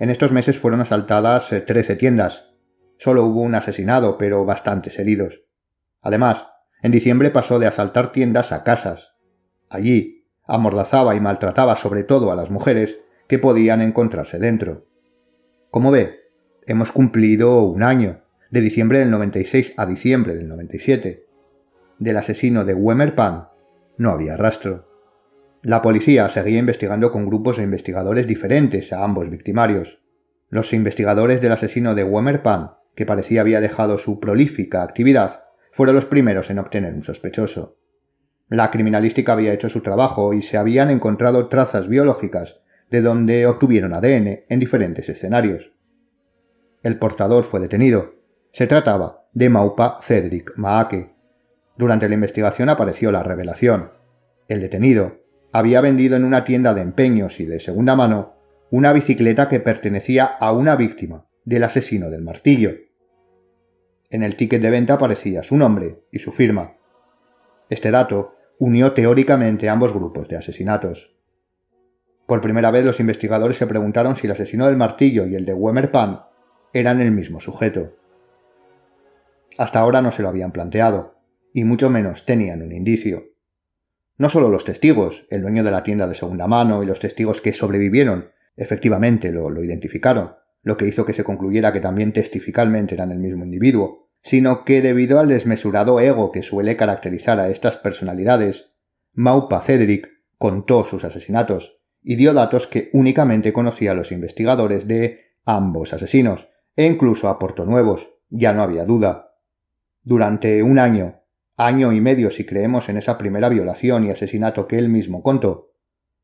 En 0.00 0.10
estos 0.10 0.32
meses 0.32 0.58
fueron 0.58 0.80
asaltadas 0.80 1.50
13 1.50 1.92
eh, 1.92 1.96
tiendas. 1.96 2.50
Solo 2.98 3.26
hubo 3.26 3.42
un 3.42 3.54
asesinado, 3.54 4.18
pero 4.18 4.44
bastantes 4.44 4.98
heridos. 4.98 5.44
Además, 6.02 6.49
en 6.82 6.92
diciembre 6.92 7.30
pasó 7.30 7.58
de 7.58 7.66
asaltar 7.66 8.12
tiendas 8.12 8.52
a 8.52 8.64
casas. 8.64 9.12
Allí, 9.68 10.26
amordazaba 10.44 11.14
y 11.14 11.20
maltrataba 11.20 11.76
sobre 11.76 12.04
todo 12.04 12.32
a 12.32 12.36
las 12.36 12.50
mujeres 12.50 13.00
que 13.28 13.38
podían 13.38 13.80
encontrarse 13.80 14.38
dentro. 14.38 14.86
Como 15.70 15.90
ve, 15.90 16.20
hemos 16.66 16.90
cumplido 16.90 17.62
un 17.62 17.82
año, 17.82 18.22
de 18.50 18.60
diciembre 18.60 18.98
del 18.98 19.10
96 19.10 19.74
a 19.76 19.86
diciembre 19.86 20.34
del 20.34 20.48
97. 20.48 21.26
Del 21.98 22.16
asesino 22.16 22.64
de 22.64 22.74
Wemerpan 22.74 23.48
no 23.96 24.10
había 24.10 24.36
rastro. 24.36 24.88
La 25.62 25.82
policía 25.82 26.28
seguía 26.28 26.58
investigando 26.58 27.12
con 27.12 27.26
grupos 27.26 27.58
de 27.58 27.64
investigadores 27.64 28.26
diferentes 28.26 28.92
a 28.92 29.04
ambos 29.04 29.30
victimarios. 29.30 30.02
Los 30.48 30.72
investigadores 30.72 31.40
del 31.40 31.52
asesino 31.52 31.94
de 31.94 32.02
Wemerpan, 32.02 32.72
que 32.96 33.06
parecía 33.06 33.42
había 33.42 33.60
dejado 33.60 33.98
su 33.98 34.18
prolífica 34.18 34.82
actividad, 34.82 35.44
fueron 35.80 35.96
los 35.96 36.04
primeros 36.04 36.50
en 36.50 36.58
obtener 36.58 36.92
un 36.92 37.02
sospechoso. 37.02 37.78
La 38.50 38.70
criminalística 38.70 39.32
había 39.32 39.54
hecho 39.54 39.70
su 39.70 39.80
trabajo 39.80 40.34
y 40.34 40.42
se 40.42 40.58
habían 40.58 40.90
encontrado 40.90 41.48
trazas 41.48 41.88
biológicas 41.88 42.60
de 42.90 43.00
donde 43.00 43.46
obtuvieron 43.46 43.94
ADN 43.94 44.40
en 44.46 44.60
diferentes 44.60 45.08
escenarios. 45.08 45.72
El 46.82 46.98
portador 46.98 47.44
fue 47.44 47.60
detenido. 47.60 48.16
Se 48.52 48.66
trataba 48.66 49.24
de 49.32 49.48
Maupa 49.48 50.00
Cedric 50.02 50.52
Maake. 50.56 51.14
Durante 51.78 52.10
la 52.10 52.14
investigación 52.14 52.68
apareció 52.68 53.10
la 53.10 53.22
revelación. 53.22 53.92
El 54.48 54.60
detenido 54.60 55.22
había 55.50 55.80
vendido 55.80 56.14
en 56.14 56.24
una 56.24 56.44
tienda 56.44 56.74
de 56.74 56.82
empeños 56.82 57.40
y 57.40 57.46
de 57.46 57.58
segunda 57.58 57.96
mano 57.96 58.34
una 58.70 58.92
bicicleta 58.92 59.48
que 59.48 59.60
pertenecía 59.60 60.26
a 60.26 60.52
una 60.52 60.76
víctima 60.76 61.26
del 61.46 61.64
asesino 61.64 62.10
del 62.10 62.20
martillo. 62.20 62.72
En 64.10 64.24
el 64.24 64.34
ticket 64.34 64.60
de 64.60 64.70
venta 64.70 64.94
aparecía 64.94 65.44
su 65.44 65.56
nombre 65.56 66.02
y 66.10 66.18
su 66.18 66.32
firma. 66.32 66.76
Este 67.68 67.92
dato 67.92 68.34
unió 68.58 68.92
teóricamente 68.92 69.68
ambos 69.68 69.94
grupos 69.94 70.28
de 70.28 70.36
asesinatos. 70.36 71.16
Por 72.26 72.40
primera 72.40 72.72
vez 72.72 72.84
los 72.84 72.98
investigadores 72.98 73.56
se 73.56 73.68
preguntaron 73.68 74.16
si 74.16 74.26
el 74.26 74.32
asesino 74.32 74.66
del 74.66 74.76
martillo 74.76 75.26
y 75.26 75.36
el 75.36 75.46
de 75.46 75.54
Wemerpan 75.54 76.24
eran 76.72 77.00
el 77.00 77.12
mismo 77.12 77.40
sujeto. 77.40 77.96
Hasta 79.56 79.78
ahora 79.78 80.02
no 80.02 80.10
se 80.10 80.22
lo 80.22 80.28
habían 80.28 80.50
planteado, 80.50 81.14
y 81.52 81.62
mucho 81.62 81.88
menos 81.88 82.26
tenían 82.26 82.62
un 82.62 82.72
indicio. 82.72 83.26
No 84.18 84.28
solo 84.28 84.48
los 84.48 84.64
testigos, 84.64 85.26
el 85.30 85.42
dueño 85.42 85.62
de 85.62 85.70
la 85.70 85.84
tienda 85.84 86.08
de 86.08 86.16
segunda 86.16 86.48
mano 86.48 86.82
y 86.82 86.86
los 86.86 86.98
testigos 86.98 87.40
que 87.40 87.52
sobrevivieron, 87.52 88.32
efectivamente 88.56 89.32
lo, 89.32 89.50
lo 89.50 89.62
identificaron, 89.62 90.34
lo 90.62 90.76
que 90.76 90.86
hizo 90.86 91.06
que 91.06 91.12
se 91.12 91.24
concluyera 91.24 91.72
que 91.72 91.80
también 91.80 92.12
testificalmente 92.12 92.94
eran 92.94 93.12
el 93.12 93.18
mismo 93.18 93.44
individuo, 93.44 94.10
sino 94.22 94.64
que 94.64 94.82
debido 94.82 95.18
al 95.18 95.28
desmesurado 95.28 96.00
ego 96.00 96.30
que 96.32 96.42
suele 96.42 96.76
caracterizar 96.76 97.40
a 97.40 97.48
estas 97.48 97.76
personalidades, 97.76 98.72
Maupa 99.12 99.60
Cedric 99.62 100.08
contó 100.36 100.84
sus 100.84 101.04
asesinatos 101.04 101.80
y 102.02 102.16
dio 102.16 102.32
datos 102.32 102.66
que 102.66 102.90
únicamente 102.92 103.52
conocían 103.52 103.96
los 103.96 104.12
investigadores 104.12 104.86
de 104.86 105.20
ambos 105.44 105.92
asesinos, 105.92 106.48
e 106.76 106.86
incluso 106.86 107.28
aportó 107.28 107.64
nuevos, 107.64 108.08
ya 108.28 108.52
no 108.52 108.62
había 108.62 108.84
duda. 108.84 109.34
Durante 110.02 110.62
un 110.62 110.78
año, 110.78 111.22
año 111.56 111.92
y 111.92 112.00
medio 112.00 112.30
si 112.30 112.46
creemos 112.46 112.88
en 112.88 112.96
esa 112.96 113.18
primera 113.18 113.48
violación 113.48 114.04
y 114.04 114.10
asesinato 114.10 114.66
que 114.66 114.78
él 114.78 114.88
mismo 114.88 115.22
contó, 115.22 115.72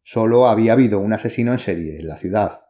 solo 0.02 0.48
había 0.48 0.72
habido 0.72 1.00
un 1.00 1.12
asesino 1.12 1.52
en 1.52 1.58
serie 1.58 1.98
en 1.98 2.06
la 2.06 2.16
ciudad. 2.16 2.62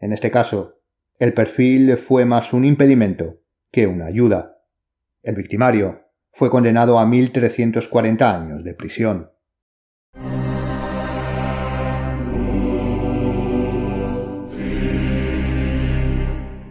En 0.00 0.12
este 0.12 0.30
caso, 0.30 0.80
el 1.24 1.32
perfil 1.32 1.96
fue 1.96 2.26
más 2.26 2.52
un 2.52 2.66
impedimento 2.66 3.40
que 3.72 3.86
una 3.86 4.04
ayuda. 4.04 4.58
El 5.22 5.36
victimario 5.36 6.02
fue 6.34 6.50
condenado 6.50 6.98
a 6.98 7.06
1.340 7.06 8.20
años 8.20 8.62
de 8.62 8.74
prisión. 8.74 9.30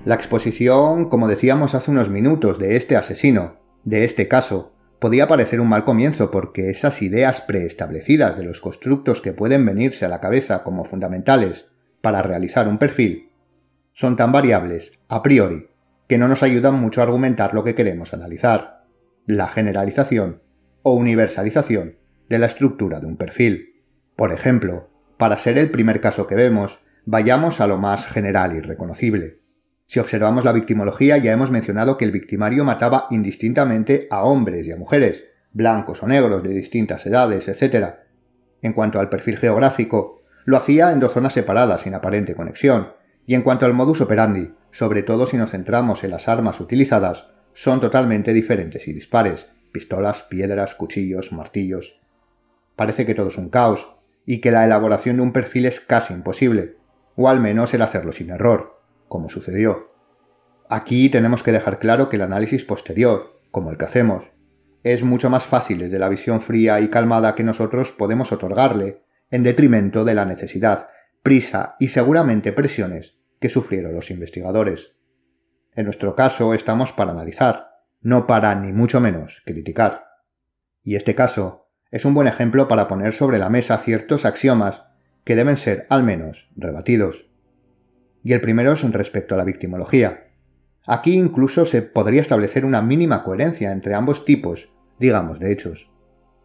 La 0.06 0.14
exposición, 0.14 1.10
como 1.10 1.28
decíamos 1.28 1.74
hace 1.74 1.90
unos 1.90 2.12
minutos, 2.12 2.60
de 2.60 2.76
este 2.76 2.96
asesino, 2.96 3.56
de 3.84 4.04
este 4.04 4.28
caso, 4.28 4.76
podía 5.00 5.28
parecer 5.28 5.62
un 5.62 5.70
mal 5.70 5.84
comienzo 5.84 6.30
porque 6.30 6.70
esas 6.70 7.02
ideas 7.02 7.42
preestablecidas 7.42 8.38
de 8.38 8.44
los 8.44 8.62
constructos 8.62 9.20
que 9.20 9.34
pueden 9.34 9.66
venirse 9.66 10.06
a 10.06 10.10
la 10.10 10.22
cabeza 10.22 10.62
como 10.62 10.86
fundamentales 10.86 11.66
para 12.02 12.22
realizar 12.22 12.68
un 12.68 12.78
perfil 12.78 13.33
son 13.94 14.16
tan 14.16 14.32
variables, 14.32 15.00
a 15.08 15.24
priori, 15.24 15.70
que 16.08 16.18
no 16.18 16.28
nos 16.28 16.44
ayudan 16.44 16.80
mucho 16.80 17.02
a 17.02 17.06
argumentar 17.06 17.54
lo 17.54 17.64
que 17.64 17.76
queremos 17.76 18.14
analizar, 18.14 18.84
la 19.26 19.48
generalización 19.48 20.42
o 20.82 20.94
universalización 20.94 21.98
de 22.28 22.40
la 22.40 22.48
estructura 22.48 23.00
de 23.00 23.08
un 23.08 23.18
perfil. 23.18 23.84
Por 24.16 24.34
ejemplo, 24.34 24.90
para 25.18 25.38
ser 25.38 25.58
el 25.58 25.72
primer 25.72 26.02
caso 26.02 26.28
que 26.28 26.36
vemos, 26.36 26.80
vayamos 27.06 27.62
a 27.62 27.68
lo 27.68 27.78
más 27.78 28.06
general 28.06 28.56
y 28.56 28.60
reconocible. 28.60 29.40
Si 29.86 30.00
observamos 30.00 30.44
la 30.44 30.54
victimología 30.54 31.18
ya 31.18 31.32
hemos 31.32 31.52
mencionado 31.52 31.98
que 31.98 32.06
el 32.06 32.12
victimario 32.12 32.64
mataba 32.64 33.08
indistintamente 33.12 34.08
a 34.10 34.24
hombres 34.24 34.66
y 34.66 34.72
a 34.72 34.78
mujeres, 34.78 35.26
blancos 35.52 36.02
o 36.02 36.08
negros 36.08 36.42
de 36.42 36.50
distintas 36.50 37.06
edades, 37.06 37.48
etc. 37.48 37.96
En 38.62 38.74
cuanto 38.74 39.00
al 39.00 39.10
perfil 39.10 39.38
geográfico, 39.38 40.24
lo 40.46 40.58
hacía 40.58 40.92
en 40.92 41.00
dos 41.00 41.14
zonas 41.14 41.34
separadas 41.34 41.82
sin 41.82 41.94
aparente 41.94 42.36
conexión, 42.36 42.88
y 43.26 43.36
en 43.36 43.42
cuanto 43.42 43.66
al 43.66 43.74
modus 43.74 44.02
operandi, 44.02 44.54
sobre 44.72 45.04
todo 45.04 45.28
si 45.28 45.38
nos 45.38 45.52
centramos 45.52 46.04
en 46.04 46.12
las 46.12 46.28
armas 46.28 46.60
utilizadas, 46.60 47.28
son 47.54 47.80
totalmente 47.80 48.34
diferentes 48.34 48.88
y 48.88 48.94
dispares, 48.94 49.48
pistolas, 49.72 50.24
piedras, 50.24 50.76
cuchillos, 50.76 51.32
martillos. 51.32 52.00
Parece 52.76 53.06
que 53.06 53.16
todo 53.16 53.30
es 53.30 53.38
un 53.38 53.50
caos, 53.50 53.98
y 54.26 54.40
que 54.40 54.52
la 54.52 54.66
elaboración 54.66 55.18
de 55.18 55.22
un 55.22 55.34
perfil 55.34 55.66
es 55.66 55.80
casi 55.80 56.14
imposible, 56.14 56.78
o 57.16 57.30
al 57.30 57.40
menos 57.40 57.74
el 57.74 57.82
hacerlo 57.82 58.12
sin 58.12 58.30
error, 58.30 58.82
como 59.08 59.30
sucedió. 59.30 59.92
Aquí 60.70 61.10
tenemos 61.10 61.44
que 61.44 61.52
dejar 61.52 61.80
claro 61.80 62.10
que 62.10 62.16
el 62.16 62.22
análisis 62.24 62.66
posterior, 62.66 63.40
como 63.52 63.70
el 63.70 63.78
que 63.78 63.86
hacemos, 63.86 64.32
es 64.84 65.04
mucho 65.04 65.30
más 65.30 65.46
fácil 65.46 65.80
desde 65.80 66.00
la 66.00 66.10
visión 66.10 66.42
fría 66.42 66.80
y 66.82 66.90
calmada 66.90 67.36
que 67.36 67.44
nosotros 67.44 67.92
podemos 67.92 68.32
otorgarle, 68.32 69.04
en 69.30 69.44
detrimento 69.44 70.04
de 70.04 70.14
la 70.14 70.26
necesidad 70.26 70.90
prisa 71.24 71.78
y 71.80 71.88
seguramente 71.88 72.52
presiones 72.52 73.16
que 73.40 73.48
sufrieron 73.48 73.96
los 73.96 74.12
investigadores. 74.12 74.96
En 75.74 75.86
nuestro 75.86 76.16
caso 76.16 76.54
estamos 76.54 76.92
para 76.92 77.12
analizar, 77.12 77.70
no 78.02 78.28
para 78.28 78.54
ni 78.56 78.74
mucho 78.74 79.00
menos 79.00 79.42
criticar. 79.46 80.04
Y 80.84 80.96
este 80.96 81.16
caso 81.16 81.70
es 81.92 82.04
un 82.04 82.14
buen 82.14 82.28
ejemplo 82.28 82.68
para 82.68 82.90
poner 82.90 83.14
sobre 83.14 83.40
la 83.40 83.50
mesa 83.50 83.78
ciertos 83.78 84.26
axiomas 84.26 84.84
que 85.24 85.38
deben 85.38 85.56
ser 85.56 85.88
al 85.90 86.04
menos 86.04 86.50
rebatidos. 86.58 87.30
Y 88.22 88.34
el 88.34 88.42
primero 88.42 88.74
es 88.74 88.84
respecto 88.92 89.36
a 89.36 89.38
la 89.38 89.46
victimología. 89.46 90.28
Aquí 90.86 91.16
incluso 91.16 91.66
se 91.66 91.82
podría 91.82 92.22
establecer 92.22 92.66
una 92.66 92.82
mínima 92.82 93.24
coherencia 93.24 93.72
entre 93.72 93.94
ambos 93.94 94.26
tipos, 94.26 94.74
digamos, 95.00 95.40
de 95.40 95.54
hechos. 95.54 95.90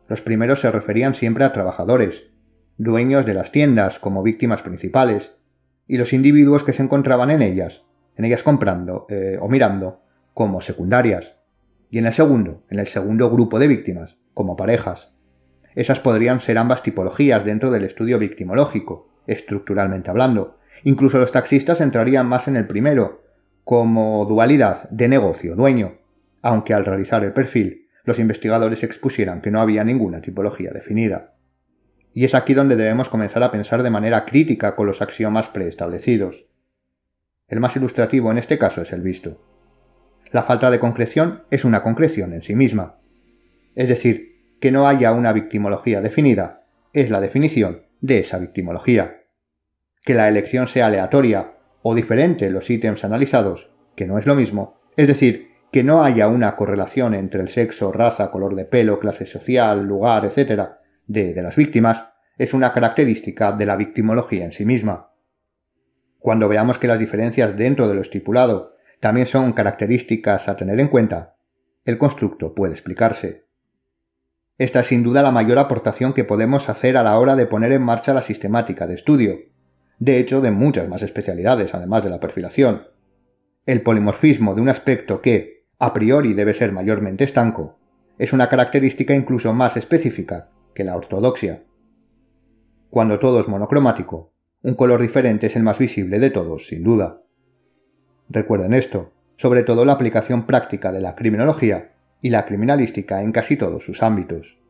Los 0.06 0.22
primeros 0.22 0.60
se 0.60 0.70
referían 0.70 1.14
siempre 1.14 1.44
a 1.44 1.52
trabajadores, 1.52 2.30
dueños 2.78 3.26
de 3.26 3.34
las 3.34 3.50
tiendas 3.50 3.98
como 3.98 4.22
víctimas 4.22 4.62
principales, 4.62 5.36
y 5.88 5.98
los 5.98 6.12
individuos 6.12 6.62
que 6.62 6.72
se 6.72 6.82
encontraban 6.82 7.30
en 7.30 7.42
ellas, 7.42 7.82
en 8.16 8.24
ellas 8.24 8.42
comprando 8.42 9.06
eh, 9.10 9.36
o 9.40 9.48
mirando, 9.48 10.02
como 10.32 10.60
secundarias, 10.60 11.34
y 11.90 11.98
en 11.98 12.06
el 12.06 12.14
segundo, 12.14 12.62
en 12.70 12.78
el 12.78 12.86
segundo 12.86 13.30
grupo 13.30 13.58
de 13.58 13.66
víctimas, 13.66 14.18
como 14.32 14.56
parejas. 14.56 15.10
Esas 15.74 15.98
podrían 15.98 16.40
ser 16.40 16.58
ambas 16.58 16.82
tipologías 16.82 17.44
dentro 17.44 17.70
del 17.70 17.84
estudio 17.84 18.18
victimológico, 18.18 19.08
estructuralmente 19.26 20.10
hablando. 20.10 20.58
Incluso 20.84 21.18
los 21.18 21.32
taxistas 21.32 21.80
entrarían 21.80 22.26
más 22.26 22.46
en 22.46 22.56
el 22.56 22.66
primero, 22.66 23.22
como 23.64 24.24
dualidad 24.24 24.88
de 24.90 25.08
negocio-dueño, 25.08 25.98
aunque 26.42 26.74
al 26.74 26.84
realizar 26.84 27.24
el 27.24 27.32
perfil 27.32 27.88
los 28.04 28.18
investigadores 28.18 28.84
expusieran 28.84 29.40
que 29.40 29.50
no 29.50 29.60
había 29.60 29.84
ninguna 29.84 30.22
tipología 30.22 30.70
definida. 30.70 31.34
Y 32.14 32.24
es 32.24 32.34
aquí 32.34 32.54
donde 32.54 32.76
debemos 32.76 33.08
comenzar 33.08 33.42
a 33.42 33.50
pensar 33.50 33.82
de 33.82 33.90
manera 33.90 34.24
crítica 34.24 34.74
con 34.74 34.86
los 34.86 35.02
axiomas 35.02 35.48
preestablecidos. 35.48 36.46
El 37.46 37.60
más 37.60 37.76
ilustrativo 37.76 38.30
en 38.30 38.38
este 38.38 38.58
caso 38.58 38.82
es 38.82 38.92
el 38.92 39.02
visto. 39.02 39.40
La 40.30 40.42
falta 40.42 40.70
de 40.70 40.80
concreción 40.80 41.44
es 41.50 41.64
una 41.64 41.82
concreción 41.82 42.34
en 42.34 42.42
sí 42.42 42.54
misma. 42.54 43.00
Es 43.74 43.88
decir, 43.88 44.56
que 44.60 44.70
no 44.70 44.88
haya 44.88 45.12
una 45.12 45.32
victimología 45.32 46.00
definida 46.00 46.66
es 46.92 47.10
la 47.10 47.20
definición 47.20 47.86
de 48.00 48.18
esa 48.18 48.38
victimología. 48.38 49.22
Que 50.04 50.14
la 50.14 50.28
elección 50.28 50.68
sea 50.68 50.86
aleatoria 50.86 51.54
o 51.82 51.94
diferente 51.94 52.46
en 52.46 52.54
los 52.54 52.68
ítems 52.68 53.04
analizados, 53.04 53.72
que 53.94 54.06
no 54.06 54.18
es 54.18 54.26
lo 54.26 54.34
mismo, 54.34 54.80
es 54.96 55.06
decir, 55.06 55.48
que 55.70 55.84
no 55.84 56.02
haya 56.02 56.28
una 56.28 56.56
correlación 56.56 57.14
entre 57.14 57.40
el 57.40 57.48
sexo, 57.48 57.92
raza, 57.92 58.30
color 58.30 58.54
de 58.54 58.64
pelo, 58.64 58.98
clase 58.98 59.26
social, 59.26 59.84
lugar, 59.86 60.24
etc., 60.24 60.72
de, 61.08 61.42
las 61.42 61.56
víctimas, 61.56 62.10
es 62.36 62.54
una 62.54 62.72
característica 62.72 63.50
de 63.52 63.66
la 63.66 63.74
victimología 63.76 64.44
en 64.44 64.52
sí 64.52 64.64
misma. 64.64 65.14
Cuando 66.20 66.48
veamos 66.48 66.78
que 66.78 66.86
las 66.86 66.98
diferencias 66.98 67.56
dentro 67.56 67.88
de 67.88 67.94
lo 67.94 68.02
estipulado 68.02 68.76
también 69.00 69.26
son 69.26 69.52
características 69.52 70.48
a 70.48 70.56
tener 70.56 70.78
en 70.78 70.88
cuenta, 70.88 71.36
el 71.84 71.98
constructo 71.98 72.54
puede 72.54 72.74
explicarse. 72.74 73.48
Esta 74.58 74.80
es 74.80 74.88
sin 74.88 75.02
duda 75.02 75.22
la 75.22 75.30
mayor 75.30 75.58
aportación 75.58 76.12
que 76.12 76.24
podemos 76.24 76.68
hacer 76.68 76.96
a 76.96 77.02
la 77.02 77.18
hora 77.18 77.36
de 77.36 77.46
poner 77.46 77.72
en 77.72 77.82
marcha 77.82 78.12
la 78.12 78.22
sistemática 78.22 78.86
de 78.86 78.94
estudio, 78.94 79.38
de 79.98 80.18
hecho 80.18 80.40
de 80.40 80.50
muchas 80.50 80.88
más 80.88 81.02
especialidades 81.02 81.74
además 81.74 82.04
de 82.04 82.10
la 82.10 82.20
perfilación. 82.20 82.88
El 83.66 83.82
polimorfismo 83.82 84.54
de 84.54 84.60
un 84.60 84.68
aspecto 84.68 85.22
que, 85.22 85.66
a 85.78 85.94
priori, 85.94 86.34
debe 86.34 86.54
ser 86.54 86.72
mayormente 86.72 87.24
estanco, 87.24 87.78
es 88.18 88.32
una 88.32 88.48
característica 88.48 89.14
incluso 89.14 89.52
más 89.54 89.76
específica 89.76 90.50
que 90.78 90.84
la 90.84 90.96
ortodoxia. 90.96 91.64
Cuando 92.88 93.18
todo 93.18 93.40
es 93.40 93.48
monocromático, 93.48 94.32
un 94.62 94.74
color 94.74 95.02
diferente 95.02 95.48
es 95.48 95.56
el 95.56 95.64
más 95.64 95.76
visible 95.76 96.20
de 96.20 96.30
todos, 96.30 96.68
sin 96.68 96.84
duda. 96.84 97.22
Recuerden 98.28 98.74
esto, 98.74 99.10
sobre 99.34 99.64
todo 99.64 99.84
la 99.84 99.94
aplicación 99.94 100.46
práctica 100.46 100.92
de 100.92 101.00
la 101.00 101.16
criminología 101.16 101.96
y 102.22 102.30
la 102.30 102.46
criminalística 102.46 103.24
en 103.24 103.32
casi 103.32 103.56
todos 103.56 103.84
sus 103.84 104.04
ámbitos. 104.04 104.60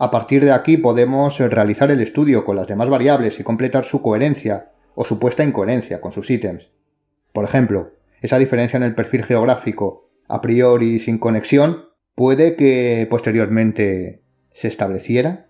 A 0.00 0.10
partir 0.10 0.44
de 0.44 0.50
aquí 0.50 0.78
podemos 0.78 1.38
realizar 1.38 1.92
el 1.92 2.00
estudio 2.00 2.44
con 2.44 2.56
las 2.56 2.66
demás 2.66 2.90
variables 2.90 3.38
y 3.38 3.44
completar 3.44 3.84
su 3.84 4.02
coherencia 4.02 4.72
o 4.96 5.04
supuesta 5.04 5.44
incoherencia 5.44 6.00
con 6.00 6.10
sus 6.10 6.28
ítems. 6.28 6.72
Por 7.32 7.44
ejemplo, 7.44 7.92
esa 8.20 8.36
diferencia 8.36 8.78
en 8.78 8.82
el 8.82 8.96
perfil 8.96 9.22
geográfico 9.22 10.10
a 10.26 10.40
priori 10.40 10.98
sin 10.98 11.18
conexión 11.18 11.84
puede 12.16 12.56
que 12.56 13.06
posteriormente 13.08 14.24
se 14.60 14.68
estableciera. 14.68 15.46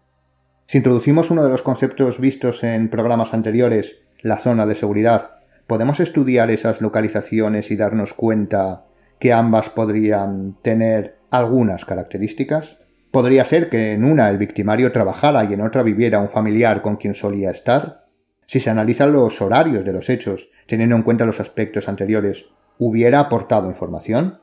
Si 0.68 0.78
introducimos 0.78 1.32
uno 1.32 1.42
de 1.42 1.50
los 1.50 1.62
conceptos 1.62 2.20
vistos 2.20 2.62
en 2.62 2.90
programas 2.90 3.34
anteriores, 3.34 3.96
la 4.22 4.38
zona 4.38 4.66
de 4.66 4.76
seguridad, 4.76 5.38
podemos 5.66 5.98
estudiar 5.98 6.48
esas 6.52 6.80
localizaciones 6.80 7.72
y 7.72 7.76
darnos 7.76 8.14
cuenta 8.14 8.84
que 9.18 9.32
ambas 9.32 9.68
podrían 9.68 10.56
tener 10.62 11.18
algunas 11.28 11.84
características. 11.84 12.78
Podría 13.10 13.44
ser 13.44 13.68
que 13.68 13.94
en 13.94 14.04
una 14.04 14.30
el 14.30 14.38
victimario 14.38 14.92
trabajara 14.92 15.42
y 15.42 15.54
en 15.54 15.62
otra 15.62 15.82
viviera 15.82 16.20
un 16.20 16.28
familiar 16.28 16.80
con 16.80 16.94
quien 16.94 17.14
solía 17.14 17.50
estar. 17.50 18.06
Si 18.46 18.60
se 18.60 18.70
analizan 18.70 19.12
los 19.12 19.42
horarios 19.42 19.84
de 19.84 19.92
los 19.92 20.08
hechos, 20.08 20.52
teniendo 20.68 20.94
en 20.94 21.02
cuenta 21.02 21.26
los 21.26 21.40
aspectos 21.40 21.88
anteriores, 21.88 22.44
¿hubiera 22.78 23.18
aportado 23.18 23.68
información? 23.68 24.38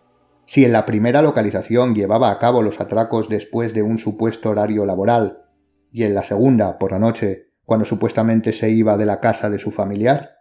Si 0.47 0.63
en 0.63 0.71
la 0.71 0.86
primera 0.86 1.21
localización 1.21 1.93
llevaba 1.93 2.31
a 2.31 2.39
cabo 2.39 2.62
los 2.62 2.79
atracos 2.79 3.27
después 3.27 3.73
de 3.73 3.81
un 3.81 3.99
supuesto 3.99 4.49
horario 4.49 4.86
laboral, 4.86 5.43
y 5.91 6.03
en 6.03 6.15
la 6.15 6.23
segunda, 6.23 6.79
por 6.79 6.93
la 6.93 6.99
noche, 6.99 7.51
cuando 7.65 7.83
supuestamente 7.83 8.53
se 8.53 8.69
iba 8.69 8.95
de 8.95 9.05
la 9.05 9.19
casa 9.19 9.49
de 9.49 9.60
su 9.60 9.71
familiar, 9.71 10.38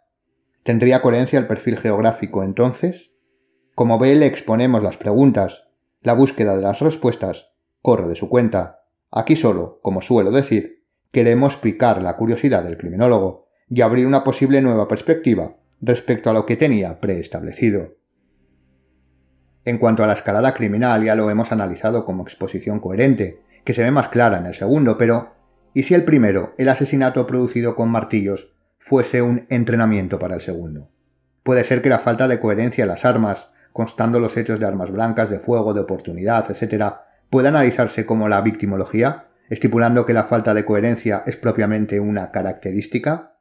¿tendría 0.62 1.02
coherencia 1.02 1.40
el 1.40 1.48
perfil 1.48 1.76
geográfico 1.78 2.44
entonces? 2.44 3.10
Como 3.74 3.98
ve, 3.98 4.14
le 4.14 4.26
exponemos 4.26 4.80
las 4.80 4.96
preguntas. 4.96 5.64
La 6.02 6.12
búsqueda 6.12 6.56
de 6.56 6.62
las 6.62 6.78
respuestas 6.78 7.50
corre 7.82 8.06
de 8.06 8.14
su 8.14 8.28
cuenta. 8.28 8.84
Aquí 9.10 9.34
solo, 9.34 9.80
como 9.82 10.02
suelo 10.02 10.30
decir, 10.30 10.84
queremos 11.10 11.56
picar 11.56 12.00
la 12.00 12.16
curiosidad 12.16 12.62
del 12.62 12.78
criminólogo 12.78 13.48
y 13.68 13.80
abrir 13.80 14.06
una 14.06 14.22
posible 14.22 14.60
nueva 14.60 14.86
perspectiva 14.86 15.56
respecto 15.80 16.30
a 16.30 16.32
lo 16.32 16.46
que 16.46 16.56
tenía 16.56 17.00
preestablecido. 17.00 17.96
En 19.66 19.78
cuanto 19.78 20.04
a 20.04 20.06
la 20.06 20.12
escalada 20.12 20.54
criminal 20.54 21.02
ya 21.04 21.16
lo 21.16 21.28
hemos 21.28 21.50
analizado 21.50 22.04
como 22.04 22.22
exposición 22.22 22.78
coherente, 22.78 23.42
que 23.64 23.74
se 23.74 23.82
ve 23.82 23.90
más 23.90 24.06
clara 24.06 24.38
en 24.38 24.46
el 24.46 24.54
segundo, 24.54 24.96
pero 24.96 25.34
¿y 25.74 25.82
si 25.82 25.94
el 25.94 26.04
primero, 26.04 26.54
el 26.56 26.68
asesinato 26.68 27.26
producido 27.26 27.74
con 27.74 27.90
martillos, 27.90 28.54
fuese 28.78 29.22
un 29.22 29.44
entrenamiento 29.50 30.20
para 30.20 30.36
el 30.36 30.40
segundo? 30.40 30.92
Puede 31.42 31.64
ser 31.64 31.82
que 31.82 31.88
la 31.88 31.98
falta 31.98 32.28
de 32.28 32.38
coherencia 32.38 32.82
en 32.82 32.88
las 32.88 33.04
armas 33.04 33.50
constando 33.72 34.20
los 34.20 34.36
hechos 34.36 34.60
de 34.60 34.66
armas 34.66 34.92
blancas, 34.92 35.30
de 35.30 35.40
fuego, 35.40 35.74
de 35.74 35.80
oportunidad, 35.80 36.48
etc., 36.48 36.94
puede 37.28 37.48
analizarse 37.48 38.06
como 38.06 38.28
la 38.28 38.42
victimología, 38.42 39.26
estipulando 39.50 40.06
que 40.06 40.14
la 40.14 40.24
falta 40.24 40.54
de 40.54 40.64
coherencia 40.64 41.24
es 41.26 41.36
propiamente 41.36 41.98
una 41.98 42.30
característica? 42.30 43.36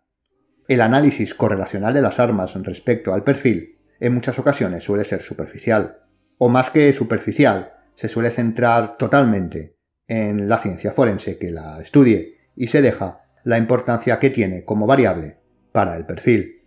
El 0.68 0.82
análisis 0.82 1.36
correlacional 1.36 1.94
de 1.94 2.02
las 2.02 2.20
armas 2.20 2.56
respecto 2.56 3.14
al 3.14 3.24
perfil 3.24 3.78
en 4.00 4.16
muchas 4.16 4.40
ocasiones 4.40 4.84
suele 4.84 5.06
ser 5.06 5.22
superficial, 5.22 6.00
o 6.38 6.50
más 6.50 6.70
que 6.70 6.92
superficial, 6.94 7.74
se 7.96 8.10
suele 8.10 8.32
centrar 8.32 8.98
totalmente 8.98 9.78
en 10.08 10.48
la 10.50 10.58
ciencia 10.58 10.92
forense 10.92 11.38
que 11.38 11.52
la 11.52 11.82
estudie 11.82 12.38
y 12.56 12.68
se 12.68 12.82
deja 12.82 13.22
la 13.44 13.58
importancia 13.58 14.20
que 14.20 14.30
tiene 14.30 14.66
como 14.66 14.88
variable 14.88 15.38
para 15.72 15.96
el 15.98 16.06
perfil. 16.06 16.64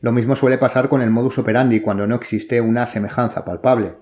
Lo 0.00 0.12
mismo 0.12 0.36
suele 0.36 0.58
pasar 0.58 0.88
con 0.88 1.02
el 1.02 1.10
modus 1.10 1.38
operandi 1.38 1.80
cuando 1.80 2.06
no 2.06 2.14
existe 2.14 2.60
una 2.60 2.86
semejanza 2.86 3.44
palpable, 3.44 3.96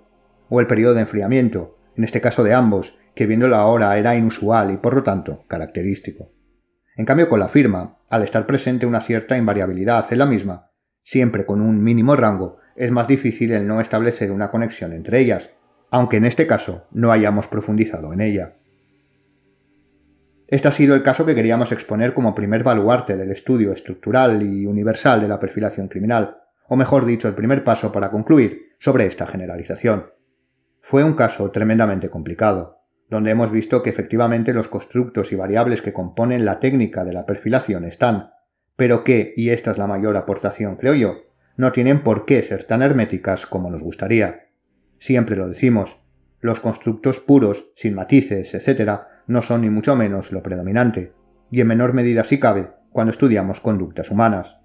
o 0.49 0.61
el 0.61 0.67
periodo 0.67 0.95
de 0.95 1.01
enfriamiento, 1.03 1.79
en 1.97 2.05
este 2.05 2.21
caso 2.21 2.45
de 2.45 2.53
ambos, 2.53 2.99
que 3.15 3.27
viendo 3.27 3.49
la 3.49 3.65
hora 3.65 3.97
era 3.97 4.15
inusual 4.15 4.71
y 4.71 4.77
por 4.77 4.95
lo 4.95 5.03
tanto 5.03 5.45
característico. 5.49 6.33
En 6.97 7.07
cambio 7.07 7.29
con 7.29 7.41
la 7.41 7.49
firma, 7.49 7.99
al 8.09 8.23
estar 8.23 8.47
presente 8.47 8.87
una 8.87 9.01
cierta 9.01 9.37
invariabilidad 9.37 10.07
en 10.13 10.19
la 10.19 10.27
misma, 10.27 10.71
siempre 11.03 11.47
con 11.47 11.61
un 11.61 11.83
mínimo 11.83 12.15
rango, 12.17 12.59
es 12.77 12.91
más 12.91 13.09
difícil 13.09 13.53
el 13.53 13.67
no 13.67 13.81
establecer 13.81 14.31
una 14.31 14.51
conexión 14.51 14.93
entre 14.93 15.19
ellas, 15.19 15.51
aunque 15.91 16.19
en 16.19 16.25
este 16.25 16.47
caso 16.47 16.87
no 16.91 17.13
hayamos 17.13 17.49
profundizado 17.49 18.13
en 18.13 18.21
ella. 18.21 18.57
Este 20.49 20.69
ha 20.69 20.73
sido 20.73 20.95
el 20.95 21.03
caso 21.03 21.27
que 21.27 21.35
queríamos 21.35 21.73
exponer 21.73 22.15
como 22.15 22.35
primer 22.35 22.63
baluarte 22.63 23.17
del 23.17 23.33
estudio 23.33 23.73
estructural 23.73 24.43
y 24.43 24.67
universal 24.67 25.21
de 25.21 25.29
la 25.29 25.41
perfilación 25.41 25.89
criminal, 25.89 26.39
o 26.69 26.77
mejor 26.77 27.05
dicho, 27.05 27.27
el 27.27 27.35
primer 27.35 27.65
paso 27.65 27.91
para 27.91 28.11
concluir 28.11 28.75
sobre 28.79 29.07
esta 29.07 29.27
generalización. 29.27 30.13
Fue 30.81 31.03
un 31.03 31.15
caso 31.15 31.51
tremendamente 31.51 32.11
complicado, 32.11 32.83
donde 33.09 33.31
hemos 33.33 33.51
visto 33.51 33.83
que 33.83 33.91
efectivamente 33.91 34.53
los 34.53 34.69
constructos 34.69 35.33
y 35.33 35.37
variables 35.37 35.83
que 35.83 35.93
componen 35.93 36.45
la 36.45 36.61
técnica 36.61 37.05
de 37.05 37.13
la 37.13 37.27
perfilación 37.27 37.85
están, 37.85 38.31
pero 38.77 39.03
que, 39.03 39.33
y 39.37 39.51
esta 39.51 39.73
es 39.73 39.79
la 39.79 39.87
mayor 39.87 40.17
aportación 40.17 40.77
creo 40.77 40.95
yo, 40.95 41.26
no 41.57 41.73
tienen 41.73 42.03
por 42.03 42.27
qué 42.27 42.43
ser 42.43 42.65
tan 42.65 42.83
herméticas 42.83 43.47
como 43.47 43.71
nos 43.71 43.83
gustaría. 43.83 44.49
Siempre 44.99 45.37
lo 45.37 45.49
decimos, 45.49 46.03
los 46.41 46.61
constructos 46.61 47.21
puros, 47.21 47.73
sin 47.77 47.95
matices, 47.95 48.55
etc., 48.55 49.01
no 49.27 49.43
son 49.43 49.63
ni 49.63 49.71
mucho 49.71 49.97
menos 49.97 50.33
lo 50.33 50.43
predominante, 50.43 51.13
y 51.51 51.61
en 51.61 51.67
menor 51.67 51.93
medida 51.93 52.25
si 52.25 52.39
cabe 52.39 52.71
cuando 52.91 53.13
estudiamos 53.13 53.61
conductas 53.61 54.11
humanas. 54.11 54.59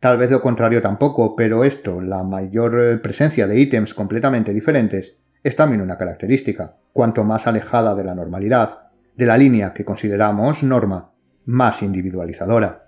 Tal 0.00 0.18
vez 0.18 0.30
lo 0.30 0.42
contrario 0.42 0.82
tampoco, 0.82 1.34
pero 1.34 1.64
esto, 1.64 2.00
la 2.00 2.22
mayor 2.22 2.80
eh, 2.80 2.98
presencia 2.98 3.46
de 3.46 3.58
ítems 3.58 3.94
completamente 3.94 4.52
diferentes, 4.52 5.16
es 5.42 5.56
también 5.56 5.80
una 5.80 5.96
característica, 5.96 6.76
cuanto 6.92 7.24
más 7.24 7.46
alejada 7.46 7.94
de 7.94 8.04
la 8.04 8.14
normalidad, 8.14 8.90
de 9.16 9.26
la 9.26 9.38
línea 9.38 9.72
que 9.72 9.84
consideramos 9.84 10.62
norma, 10.62 11.12
más 11.44 11.82
individualizadora. 11.82 12.83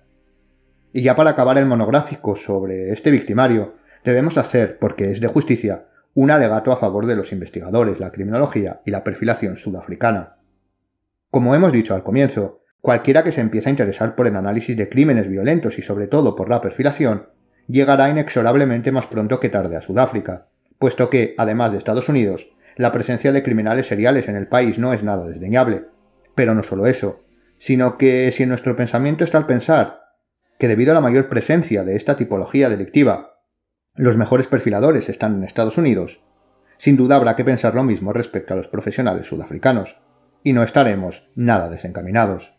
Y 0.96 1.02
ya 1.02 1.14
para 1.14 1.32
acabar 1.32 1.58
el 1.58 1.66
monográfico 1.66 2.36
sobre 2.36 2.90
este 2.90 3.10
victimario, 3.10 3.74
debemos 4.02 4.38
hacer, 4.38 4.78
porque 4.78 5.10
es 5.10 5.20
de 5.20 5.26
justicia, 5.26 5.88
un 6.14 6.30
alegato 6.30 6.72
a 6.72 6.78
favor 6.78 7.04
de 7.04 7.14
los 7.14 7.32
investigadores, 7.32 8.00
la 8.00 8.10
criminología 8.12 8.80
y 8.86 8.90
la 8.90 9.04
perfilación 9.04 9.58
sudafricana. 9.58 10.38
Como 11.30 11.54
hemos 11.54 11.72
dicho 11.72 11.94
al 11.94 12.02
comienzo, 12.02 12.62
cualquiera 12.80 13.22
que 13.22 13.30
se 13.30 13.42
empiece 13.42 13.68
a 13.68 13.72
interesar 13.72 14.16
por 14.16 14.26
el 14.26 14.36
análisis 14.36 14.74
de 14.74 14.88
crímenes 14.88 15.28
violentos 15.28 15.78
y 15.78 15.82
sobre 15.82 16.06
todo 16.06 16.34
por 16.34 16.48
la 16.48 16.62
perfilación, 16.62 17.28
llegará 17.68 18.08
inexorablemente 18.08 18.90
más 18.90 19.04
pronto 19.04 19.38
que 19.38 19.50
tarde 19.50 19.76
a 19.76 19.82
Sudáfrica, 19.82 20.48
puesto 20.78 21.10
que, 21.10 21.34
además 21.36 21.72
de 21.72 21.76
Estados 21.76 22.08
Unidos, 22.08 22.56
la 22.74 22.90
presencia 22.90 23.32
de 23.32 23.42
criminales 23.42 23.86
seriales 23.86 24.28
en 24.28 24.36
el 24.36 24.46
país 24.46 24.78
no 24.78 24.94
es 24.94 25.02
nada 25.02 25.26
desdeñable, 25.26 25.88
Pero 26.34 26.54
no 26.54 26.62
solo 26.62 26.86
eso, 26.86 27.22
sino 27.58 27.98
que 27.98 28.32
si 28.32 28.44
en 28.44 28.48
nuestro 28.48 28.76
pensamiento 28.76 29.24
está 29.24 29.36
el 29.36 29.44
pensar 29.44 30.05
que 30.58 30.68
debido 30.68 30.92
a 30.92 30.94
la 30.94 31.00
mayor 31.00 31.28
presencia 31.28 31.84
de 31.84 31.96
esta 31.96 32.16
tipología 32.16 32.68
delictiva, 32.68 33.40
los 33.94 34.16
mejores 34.16 34.46
perfiladores 34.46 35.08
están 35.08 35.36
en 35.36 35.44
Estados 35.44 35.78
Unidos, 35.78 36.22
sin 36.78 36.96
duda 36.96 37.16
habrá 37.16 37.36
que 37.36 37.44
pensar 37.44 37.74
lo 37.74 37.84
mismo 37.84 38.12
respecto 38.12 38.52
a 38.52 38.56
los 38.56 38.68
profesionales 38.68 39.26
sudafricanos, 39.26 39.98
y 40.42 40.52
no 40.52 40.62
estaremos 40.62 41.30
nada 41.34 41.68
desencaminados. 41.68 42.54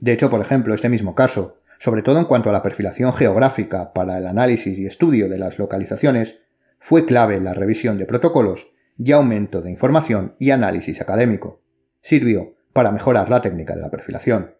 De 0.00 0.12
hecho, 0.12 0.30
por 0.30 0.40
ejemplo, 0.40 0.74
este 0.74 0.88
mismo 0.88 1.14
caso, 1.14 1.60
sobre 1.78 2.02
todo 2.02 2.18
en 2.18 2.24
cuanto 2.24 2.50
a 2.50 2.52
la 2.52 2.62
perfilación 2.62 3.12
geográfica 3.12 3.92
para 3.92 4.18
el 4.18 4.26
análisis 4.26 4.78
y 4.78 4.86
estudio 4.86 5.28
de 5.28 5.38
las 5.38 5.58
localizaciones, 5.58 6.40
fue 6.78 7.04
clave 7.06 7.40
la 7.40 7.54
revisión 7.54 7.98
de 7.98 8.06
protocolos 8.06 8.72
y 8.98 9.12
aumento 9.12 9.60
de 9.60 9.70
información 9.70 10.36
y 10.38 10.50
análisis 10.50 11.00
académico. 11.00 11.62
Sirvió 12.00 12.56
para 12.72 12.92
mejorar 12.92 13.28
la 13.30 13.40
técnica 13.40 13.74
de 13.74 13.82
la 13.82 13.90
perfilación. 13.90 14.54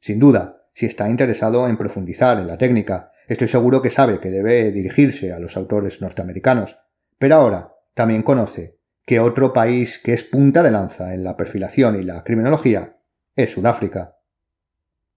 Sin 0.00 0.18
duda, 0.18 0.59
si 0.72 0.86
está 0.86 1.08
interesado 1.08 1.68
en 1.68 1.76
profundizar 1.76 2.38
en 2.38 2.46
la 2.46 2.58
técnica, 2.58 3.12
estoy 3.28 3.48
seguro 3.48 3.82
que 3.82 3.90
sabe 3.90 4.20
que 4.20 4.30
debe 4.30 4.72
dirigirse 4.72 5.32
a 5.32 5.38
los 5.38 5.56
autores 5.56 6.00
norteamericanos, 6.00 6.76
pero 7.18 7.36
ahora 7.36 7.74
también 7.94 8.22
conoce 8.22 8.78
que 9.06 9.20
otro 9.20 9.52
país 9.52 9.98
que 9.98 10.12
es 10.12 10.22
punta 10.24 10.62
de 10.62 10.70
lanza 10.70 11.14
en 11.14 11.24
la 11.24 11.36
perfilación 11.36 12.00
y 12.00 12.04
la 12.04 12.22
criminología 12.22 12.98
es 13.34 13.52
Sudáfrica. 13.52 14.18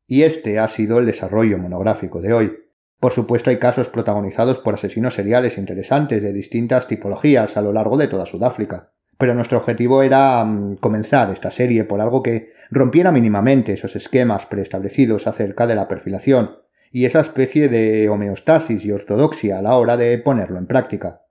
Y 0.08 0.24
este 0.24 0.60
ha 0.60 0.68
sido 0.68 1.00
el 1.00 1.06
desarrollo 1.06 1.58
monográfico 1.58 2.22
de 2.22 2.34
hoy. 2.34 2.58
Por 3.00 3.12
supuesto 3.12 3.50
hay 3.50 3.58
casos 3.58 3.90
protagonizados 3.90 4.60
por 4.60 4.76
asesinos 4.76 5.14
seriales 5.14 5.58
interesantes 5.58 6.22
de 6.22 6.34
distintas 6.34 6.88
tipologías 6.88 7.58
a 7.58 7.62
lo 7.62 7.74
largo 7.74 7.98
de 7.98 8.08
toda 8.08 8.26
Sudáfrica, 8.26 8.94
pero 9.18 9.34
nuestro 9.34 9.58
objetivo 9.58 10.04
era 10.04 10.44
mm, 10.44 10.78
comenzar 10.78 11.30
esta 11.30 11.52
serie 11.52 11.84
por 11.84 12.02
algo 12.02 12.24
que 12.24 12.53
rompiera 12.70 13.12
mínimamente 13.12 13.74
esos 13.74 13.96
esquemas 13.96 14.46
preestablecidos 14.46 15.28
acerca 15.28 15.68
de 15.68 15.76
la 15.76 15.88
perfilación 15.88 16.58
y 16.92 17.06
esa 17.06 17.22
especie 17.22 17.70
de 17.70 18.08
homeostasis 18.10 18.86
y 18.86 18.92
ortodoxia 18.92 19.58
a 19.58 19.62
la 19.62 19.76
hora 19.78 19.98
de 19.98 20.18
ponerlo 20.20 20.60
en 20.60 20.68
práctica. 20.68 21.22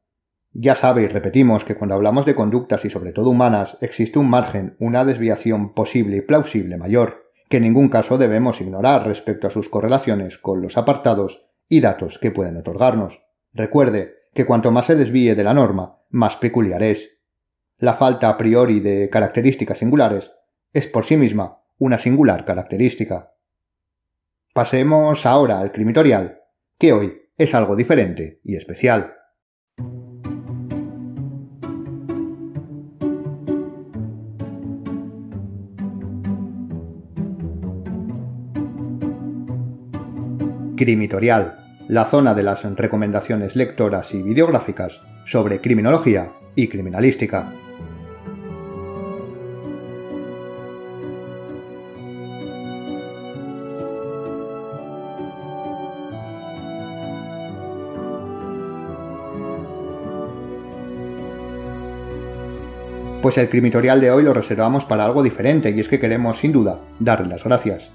Ya 0.52 0.74
sabe 0.74 1.02
y 1.02 1.06
repetimos 1.06 1.64
que 1.64 1.76
cuando 1.76 1.94
hablamos 1.94 2.26
de 2.26 2.34
conductas 2.34 2.84
y 2.84 2.90
sobre 2.90 3.12
todo 3.12 3.30
humanas 3.30 3.78
existe 3.80 4.18
un 4.18 4.28
margen, 4.28 4.76
una 4.78 5.04
desviación 5.04 5.72
posible 5.72 6.18
y 6.18 6.20
plausible 6.20 6.76
mayor, 6.76 7.30
que 7.48 7.56
en 7.56 7.62
ningún 7.62 7.88
caso 7.88 8.18
debemos 8.18 8.60
ignorar 8.60 9.06
respecto 9.06 9.46
a 9.46 9.50
sus 9.50 9.68
correlaciones 9.68 10.36
con 10.36 10.60
los 10.60 10.76
apartados 10.76 11.46
y 11.68 11.80
datos 11.80 12.18
que 12.18 12.30
pueden 12.30 12.56
otorgarnos. 12.56 13.24
Recuerde 13.54 14.16
que 14.34 14.44
cuanto 14.44 14.72
más 14.72 14.86
se 14.86 14.96
desvíe 14.96 15.34
de 15.34 15.44
la 15.44 15.54
norma, 15.54 16.00
más 16.10 16.36
peculiar 16.36 16.82
es. 16.82 17.18
La 17.78 17.94
falta 17.94 18.28
a 18.28 18.36
priori 18.36 18.80
de 18.80 19.08
características 19.08 19.78
singulares 19.78 20.32
es 20.72 20.86
por 20.86 21.04
sí 21.04 21.16
misma 21.16 21.58
una 21.78 21.98
singular 21.98 22.44
característica. 22.44 23.34
Pasemos 24.54 25.26
ahora 25.26 25.60
al 25.60 25.72
crimitorial, 25.72 26.40
que 26.78 26.92
hoy 26.92 27.22
es 27.36 27.54
algo 27.54 27.76
diferente 27.76 28.40
y 28.44 28.56
especial. 28.56 29.14
Crimitorial, 40.76 41.84
la 41.88 42.06
zona 42.06 42.34
de 42.34 42.42
las 42.42 42.64
recomendaciones 42.64 43.56
lectoras 43.56 44.14
y 44.14 44.22
videográficas 44.22 45.00
sobre 45.26 45.60
criminología 45.60 46.32
y 46.56 46.68
criminalística. 46.68 47.52
Pues 63.22 63.38
el 63.38 63.48
crimitorial 63.48 64.00
de 64.00 64.10
hoy 64.10 64.24
lo 64.24 64.34
reservamos 64.34 64.84
para 64.84 65.04
algo 65.04 65.22
diferente 65.22 65.70
y 65.70 65.80
es 65.80 65.88
que 65.88 66.00
queremos 66.00 66.40
sin 66.40 66.52
duda 66.52 66.80
darle 66.98 67.28
las 67.28 67.44
gracias 67.44 67.90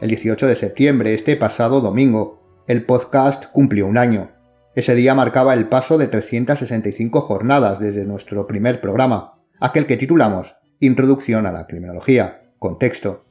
el 0.00 0.08
18 0.08 0.48
de 0.48 0.56
septiembre, 0.56 1.14
este 1.14 1.36
pasado 1.36 1.80
domingo, 1.80 2.42
el 2.66 2.84
podcast 2.84 3.46
cumplió 3.46 3.86
un 3.86 3.96
año. 3.96 4.32
Ese 4.74 4.94
día 4.94 5.14
marcaba 5.14 5.54
el 5.54 5.68
paso 5.68 5.96
de 5.96 6.08
365 6.08 7.22
jornadas 7.22 7.78
desde 7.78 8.04
nuestro 8.04 8.46
primer 8.46 8.80
programa, 8.80 9.38
aquel 9.60 9.86
que 9.86 9.96
titulamos 9.96 10.56
Introducción 10.80 11.46
a 11.46 11.52
la 11.52 11.66
Criminología, 11.66 12.42
contexto. 12.58 13.24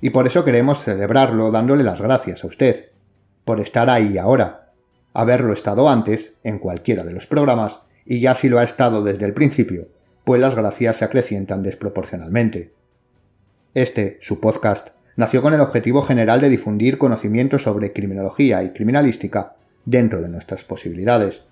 Y 0.00 0.10
por 0.10 0.26
eso 0.26 0.44
queremos 0.46 0.82
celebrarlo 0.82 1.50
dándole 1.50 1.82
las 1.82 2.00
gracias 2.00 2.42
a 2.42 2.46
usted, 2.46 2.92
por 3.44 3.60
estar 3.60 3.90
ahí 3.90 4.16
ahora, 4.16 4.72
haberlo 5.12 5.52
estado 5.52 5.90
antes 5.90 6.32
en 6.44 6.58
cualquiera 6.58 7.04
de 7.04 7.12
los 7.12 7.26
programas 7.26 7.80
y 8.06 8.20
ya 8.20 8.34
si 8.34 8.48
lo 8.48 8.60
ha 8.60 8.64
estado 8.64 9.02
desde 9.02 9.26
el 9.26 9.34
principio, 9.34 9.88
pues 10.28 10.42
las 10.42 10.54
gracias 10.54 10.98
se 10.98 11.06
acrecientan 11.06 11.62
desproporcionalmente. 11.62 12.70
Este, 13.72 14.18
su 14.20 14.40
podcast, 14.42 14.88
nació 15.16 15.40
con 15.40 15.54
el 15.54 15.62
objetivo 15.62 16.02
general 16.02 16.42
de 16.42 16.50
difundir 16.50 16.98
conocimientos 16.98 17.62
sobre 17.62 17.94
criminología 17.94 18.62
y 18.62 18.74
criminalística 18.74 19.56
dentro 19.86 20.20
de 20.20 20.28
nuestras 20.28 20.64
posibilidades. 20.64 21.44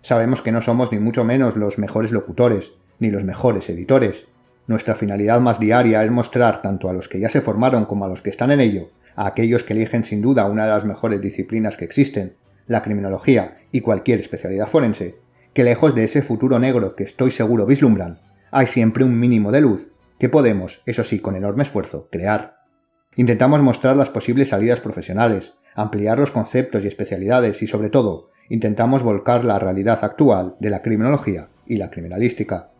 Sabemos 0.00 0.40
que 0.40 0.52
no 0.52 0.62
somos 0.62 0.90
ni 0.90 1.00
mucho 1.00 1.22
menos 1.22 1.54
los 1.56 1.76
mejores 1.76 2.12
locutores, 2.12 2.72
ni 2.98 3.10
los 3.10 3.24
mejores 3.24 3.68
editores. 3.68 4.24
Nuestra 4.68 4.94
finalidad 4.94 5.40
más 5.40 5.60
diaria 5.60 6.02
es 6.02 6.10
mostrar 6.10 6.62
tanto 6.62 6.88
a 6.88 6.94
los 6.94 7.10
que 7.10 7.20
ya 7.20 7.28
se 7.28 7.42
formaron 7.42 7.84
como 7.84 8.06
a 8.06 8.08
los 8.08 8.22
que 8.22 8.30
están 8.30 8.50
en 8.52 8.60
ello, 8.62 8.88
a 9.16 9.26
aquellos 9.26 9.64
que 9.64 9.74
eligen 9.74 10.06
sin 10.06 10.22
duda 10.22 10.46
una 10.46 10.64
de 10.64 10.70
las 10.70 10.86
mejores 10.86 11.20
disciplinas 11.20 11.76
que 11.76 11.84
existen, 11.84 12.36
la 12.68 12.82
criminología 12.82 13.58
y 13.70 13.82
cualquier 13.82 14.20
especialidad 14.20 14.68
forense, 14.68 15.16
que 15.54 15.64
lejos 15.64 15.94
de 15.94 16.04
ese 16.04 16.20
futuro 16.20 16.58
negro 16.58 16.96
que 16.96 17.04
estoy 17.04 17.30
seguro 17.30 17.64
vislumbran, 17.64 18.20
hay 18.50 18.66
siempre 18.66 19.04
un 19.04 19.18
mínimo 19.18 19.52
de 19.52 19.60
luz 19.60 19.88
que 20.18 20.28
podemos, 20.28 20.82
eso 20.84 21.04
sí, 21.04 21.20
con 21.20 21.36
enorme 21.36 21.62
esfuerzo, 21.62 22.08
crear. 22.10 22.58
Intentamos 23.16 23.62
mostrar 23.62 23.96
las 23.96 24.08
posibles 24.08 24.48
salidas 24.48 24.80
profesionales, 24.80 25.54
ampliar 25.74 26.18
los 26.18 26.32
conceptos 26.32 26.84
y 26.84 26.88
especialidades 26.88 27.62
y, 27.62 27.68
sobre 27.68 27.88
todo, 27.88 28.30
intentamos 28.48 29.02
volcar 29.02 29.44
la 29.44 29.58
realidad 29.58 30.00
actual 30.02 30.56
de 30.58 30.70
la 30.70 30.82
criminología 30.82 31.48
y 31.66 31.76
la 31.76 31.90
criminalística. 31.90 32.70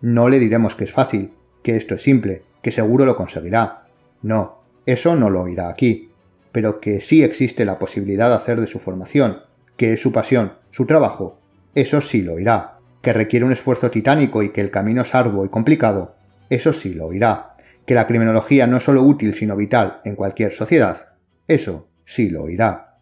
No 0.00 0.28
le 0.28 0.38
diremos 0.38 0.74
que 0.74 0.84
es 0.84 0.92
fácil, 0.92 1.32
que 1.62 1.76
esto 1.76 1.94
es 1.94 2.02
simple, 2.02 2.42
que 2.62 2.72
seguro 2.72 3.06
lo 3.06 3.16
conseguirá. 3.16 3.86
No, 4.20 4.62
eso 4.84 5.16
no 5.16 5.30
lo 5.30 5.42
oirá 5.42 5.68
aquí, 5.68 6.10
pero 6.50 6.80
que 6.80 7.00
sí 7.00 7.22
existe 7.22 7.64
la 7.64 7.78
posibilidad 7.78 8.28
de 8.28 8.36
hacer 8.36 8.60
de 8.60 8.66
su 8.66 8.78
formación, 8.78 9.38
que 9.76 9.94
es 9.94 10.02
su 10.02 10.12
pasión, 10.12 10.54
su 10.70 10.86
trabajo, 10.86 11.38
eso 11.74 12.00
sí 12.00 12.22
lo 12.22 12.34
oirá. 12.34 12.78
Que 13.02 13.12
requiere 13.12 13.44
un 13.44 13.52
esfuerzo 13.52 13.90
titánico 13.90 14.42
y 14.42 14.50
que 14.50 14.60
el 14.60 14.70
camino 14.70 15.02
es 15.02 15.14
arduo 15.14 15.44
y 15.44 15.48
complicado, 15.48 16.16
eso 16.48 16.72
sí 16.72 16.94
lo 16.94 17.06
oirá 17.06 17.52
que 17.86 17.94
la 17.94 18.06
criminología 18.06 18.66
no 18.66 18.76
es 18.76 18.84
solo 18.84 19.02
útil 19.02 19.34
sino 19.34 19.56
vital 19.56 20.00
en 20.04 20.16
cualquier 20.16 20.52
sociedad, 20.52 21.14
eso 21.48 21.88
sí 22.04 22.30
lo 22.30 22.44
oirá. 22.44 22.98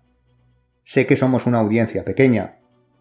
Sé 0.85 1.07
que 1.07 1.17
somos 1.17 1.47
una 1.47 1.59
audiencia 1.59 2.05
pequeña, 2.05 2.59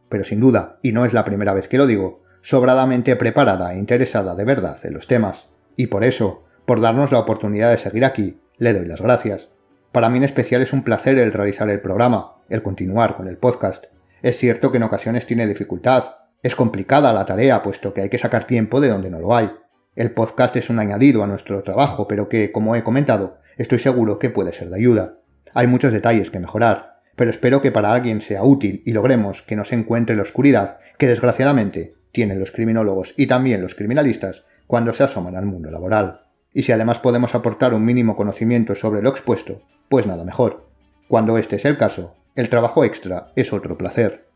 pero 0.09 0.23
sin 0.23 0.39
duda, 0.39 0.79
y 0.81 0.91
no 0.91 1.05
es 1.05 1.13
la 1.13 1.25
primera 1.25 1.53
vez 1.53 1.67
que 1.67 1.77
lo 1.77 1.87
digo, 1.87 2.23
sobradamente 2.41 3.15
preparada 3.15 3.73
e 3.73 3.79
interesada 3.79 4.35
de 4.35 4.45
verdad 4.45 4.77
en 4.83 4.93
los 4.93 5.07
temas, 5.07 5.49
y 5.75 5.87
por 5.87 6.03
eso, 6.03 6.43
por 6.65 6.81
darnos 6.81 7.11
la 7.11 7.19
oportunidad 7.19 7.71
de 7.71 7.77
seguir 7.77 8.05
aquí, 8.05 8.41
le 8.57 8.73
doy 8.73 8.85
las 8.85 9.01
gracias. 9.01 9.49
Para 9.91 10.09
mí 10.09 10.17
en 10.17 10.25
especial 10.25 10.61
es 10.61 10.73
un 10.73 10.83
placer 10.83 11.17
el 11.17 11.31
realizar 11.31 11.69
el 11.69 11.81
programa, 11.81 12.35
el 12.49 12.61
continuar 12.61 13.15
con 13.15 13.27
el 13.27 13.37
podcast. 13.37 13.85
Es 14.21 14.37
cierto 14.37 14.71
que 14.71 14.77
en 14.77 14.83
ocasiones 14.83 15.25
tiene 15.25 15.47
dificultad, 15.47 16.03
es 16.43 16.55
complicada 16.55 17.13
la 17.13 17.25
tarea 17.25 17.61
puesto 17.61 17.93
que 17.93 18.01
hay 18.01 18.09
que 18.09 18.17
sacar 18.17 18.45
tiempo 18.45 18.81
de 18.81 18.89
donde 18.89 19.09
no 19.09 19.19
lo 19.19 19.35
hay, 19.35 19.51
el 19.95 20.11
podcast 20.11 20.55
es 20.55 20.69
un 20.69 20.79
añadido 20.79 21.23
a 21.23 21.27
nuestro 21.27 21.61
trabajo, 21.63 22.07
pero 22.07 22.29
que, 22.29 22.53
como 22.53 22.75
he 22.75 22.85
comentado, 22.85 23.39
estoy 23.57 23.79
seguro 23.79 24.17
que 24.17 24.29
puede 24.29 24.53
ser 24.53 24.69
de 24.69 24.77
ayuda. 24.77 25.19
Hay 25.53 25.67
muchos 25.67 25.91
detalles 25.91 26.29
que 26.29 26.39
mejorar, 26.39 27.01
pero 27.17 27.29
espero 27.29 27.61
que 27.61 27.71
para 27.71 27.91
alguien 27.91 28.21
sea 28.21 28.43
útil 28.43 28.81
y 28.85 28.93
logremos 28.93 29.41
que 29.41 29.57
no 29.57 29.65
se 29.65 29.75
encuentre 29.75 30.15
la 30.15 30.21
oscuridad 30.21 30.79
que 30.97 31.07
desgraciadamente 31.07 31.95
tienen 32.13 32.39
los 32.39 32.51
criminólogos 32.51 33.13
y 33.17 33.27
también 33.27 33.61
los 33.61 33.75
criminalistas 33.75 34.45
cuando 34.67 34.93
se 34.93 35.03
asoman 35.03 35.35
al 35.35 35.45
mundo 35.45 35.69
laboral. 35.69 36.21
Y 36.53 36.63
si 36.63 36.71
además 36.71 36.99
podemos 36.99 37.35
aportar 37.35 37.73
un 37.73 37.83
mínimo 37.83 38.15
conocimiento 38.15 38.75
sobre 38.75 39.01
lo 39.01 39.09
expuesto, 39.09 39.63
pues 39.89 40.07
nada 40.07 40.23
mejor. 40.23 40.69
Cuando 41.09 41.37
este 41.37 41.57
es 41.57 41.65
el 41.65 41.77
caso, 41.77 42.15
el 42.39 42.49
trabajo 42.49 42.83
extra 42.83 43.31
es 43.35 43.51
otro 43.53 43.77
placer. 43.77 44.27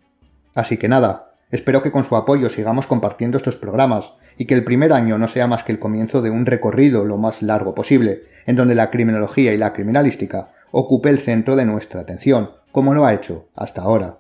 Así 0.53 0.77
que 0.77 0.87
nada, 0.87 1.35
espero 1.51 1.81
que 1.81 1.91
con 1.91 2.05
su 2.05 2.15
apoyo 2.15 2.49
sigamos 2.49 2.85
compartiendo 2.85 3.37
estos 3.37 3.55
programas 3.55 4.13
y 4.37 4.45
que 4.45 4.55
el 4.55 4.63
primer 4.63 4.93
año 4.93 5.17
no 5.17 5.27
sea 5.27 5.47
más 5.47 5.63
que 5.63 5.71
el 5.71 5.79
comienzo 5.79 6.21
de 6.21 6.29
un 6.29 6.45
recorrido 6.45 7.05
lo 7.05 7.17
más 7.17 7.41
largo 7.41 7.73
posible, 7.73 8.23
en 8.45 8.55
donde 8.55 8.75
la 8.75 8.91
criminología 8.91 9.53
y 9.53 9.57
la 9.57 9.73
criminalística 9.73 10.51
ocupe 10.71 11.09
el 11.09 11.19
centro 11.19 11.55
de 11.55 11.65
nuestra 11.65 12.01
atención, 12.01 12.51
como 12.71 12.93
lo 12.93 13.05
ha 13.05 13.13
hecho 13.13 13.49
hasta 13.55 13.81
ahora. 13.83 14.19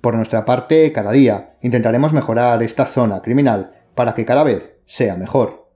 Por 0.00 0.14
nuestra 0.14 0.44
parte, 0.44 0.92
cada 0.92 1.12
día 1.12 1.56
intentaremos 1.62 2.12
mejorar 2.12 2.62
esta 2.62 2.86
zona 2.86 3.22
criminal 3.22 3.72
para 3.94 4.14
que 4.14 4.24
cada 4.24 4.42
vez 4.42 4.74
sea 4.84 5.16
mejor. 5.16 5.70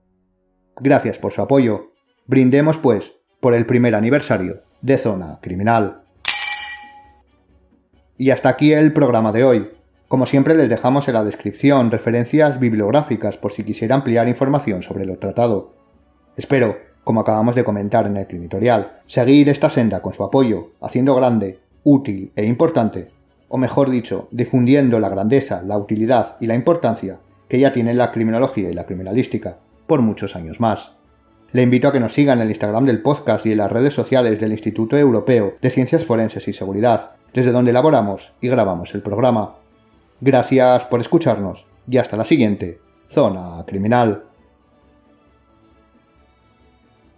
Gracias 0.81 1.19
por 1.19 1.33
su 1.33 1.43
apoyo 1.43 1.91
Brindemos, 2.31 2.77
pues, 2.77 3.15
por 3.41 3.55
el 3.55 3.67
primer 3.67 3.97
aniversario 3.97 4.63
de 4.83 4.99
Zona 4.99 5.41
Criminal. 5.43 6.05
Y 8.21 8.33
hasta 8.33 8.51
aquí 8.51 8.75
el 8.75 8.93
programa 8.93 9.33
de 9.33 9.45
hoy. 9.45 9.71
Como 10.07 10.27
siempre 10.27 10.55
les 10.55 10.69
dejamos 10.69 11.09
en 11.09 11.15
la 11.15 11.25
descripción 11.25 11.91
referencias 11.91 12.61
bibliográficas 12.61 13.39
por 13.39 13.51
si 13.51 13.65
quisiera 13.65 13.95
ampliar 13.95 14.29
información 14.29 14.83
sobre 14.83 15.07
lo 15.07 15.17
tratado. 15.17 15.73
Espero, 16.37 16.77
como 17.03 17.21
acabamos 17.21 17.55
de 17.55 17.65
comentar 17.65 18.07
en 18.07 18.19
el 18.19 18.27
editorial, 18.29 19.01
seguir 19.07 19.49
esta 19.49 19.71
senda 19.71 20.03
con 20.03 20.13
su 20.13 20.23
apoyo, 20.23 20.73
haciendo 20.83 21.15
grande, 21.15 21.61
útil 21.83 22.31
e 22.37 22.45
importante, 22.45 23.11
o 23.49 23.57
mejor 23.57 23.89
dicho, 23.89 24.29
difundiendo 24.33 25.01
la 25.01 25.09
grandeza, 25.09 25.63
la 25.63 25.79
utilidad 25.79 26.37
y 26.41 26.47
la 26.47 26.57
importancia 26.57 27.21
que 27.49 27.59
ya 27.59 27.73
tiene 27.73 27.95
la 27.95 28.13
criminología 28.13 28.69
y 28.69 28.75
la 28.75 28.85
criminalística, 28.85 29.61
por 29.87 30.03
muchos 30.03 30.37
años 30.37 30.61
más. 30.61 30.93
Le 31.53 31.63
invito 31.63 31.89
a 31.89 31.93
que 31.93 32.01
nos 32.01 32.13
sigan 32.13 32.41
en 32.41 32.43
el 32.43 32.51
Instagram 32.51 32.85
del 32.85 33.01
podcast 33.01 33.47
y 33.47 33.53
en 33.53 33.59
las 33.59 33.73
redes 33.73 33.95
sociales 33.95 34.39
del 34.39 34.53
Instituto 34.53 34.99
Europeo 34.99 35.55
de 35.63 35.71
Ciencias 35.71 36.05
Forenses 36.05 36.47
y 36.49 36.53
Seguridad, 36.53 37.13
desde 37.33 37.53
donde 37.53 37.71
elaboramos 37.71 38.33
y 38.41 38.49
grabamos 38.49 38.95
el 38.95 39.03
programa. 39.03 39.55
Gracias 40.21 40.85
por 40.85 41.01
escucharnos 41.01 41.67
y 41.89 41.99
hasta 41.99 42.17
la 42.17 42.25
siguiente 42.25 42.81
Zona 43.09 43.65
Criminal. 43.67 44.30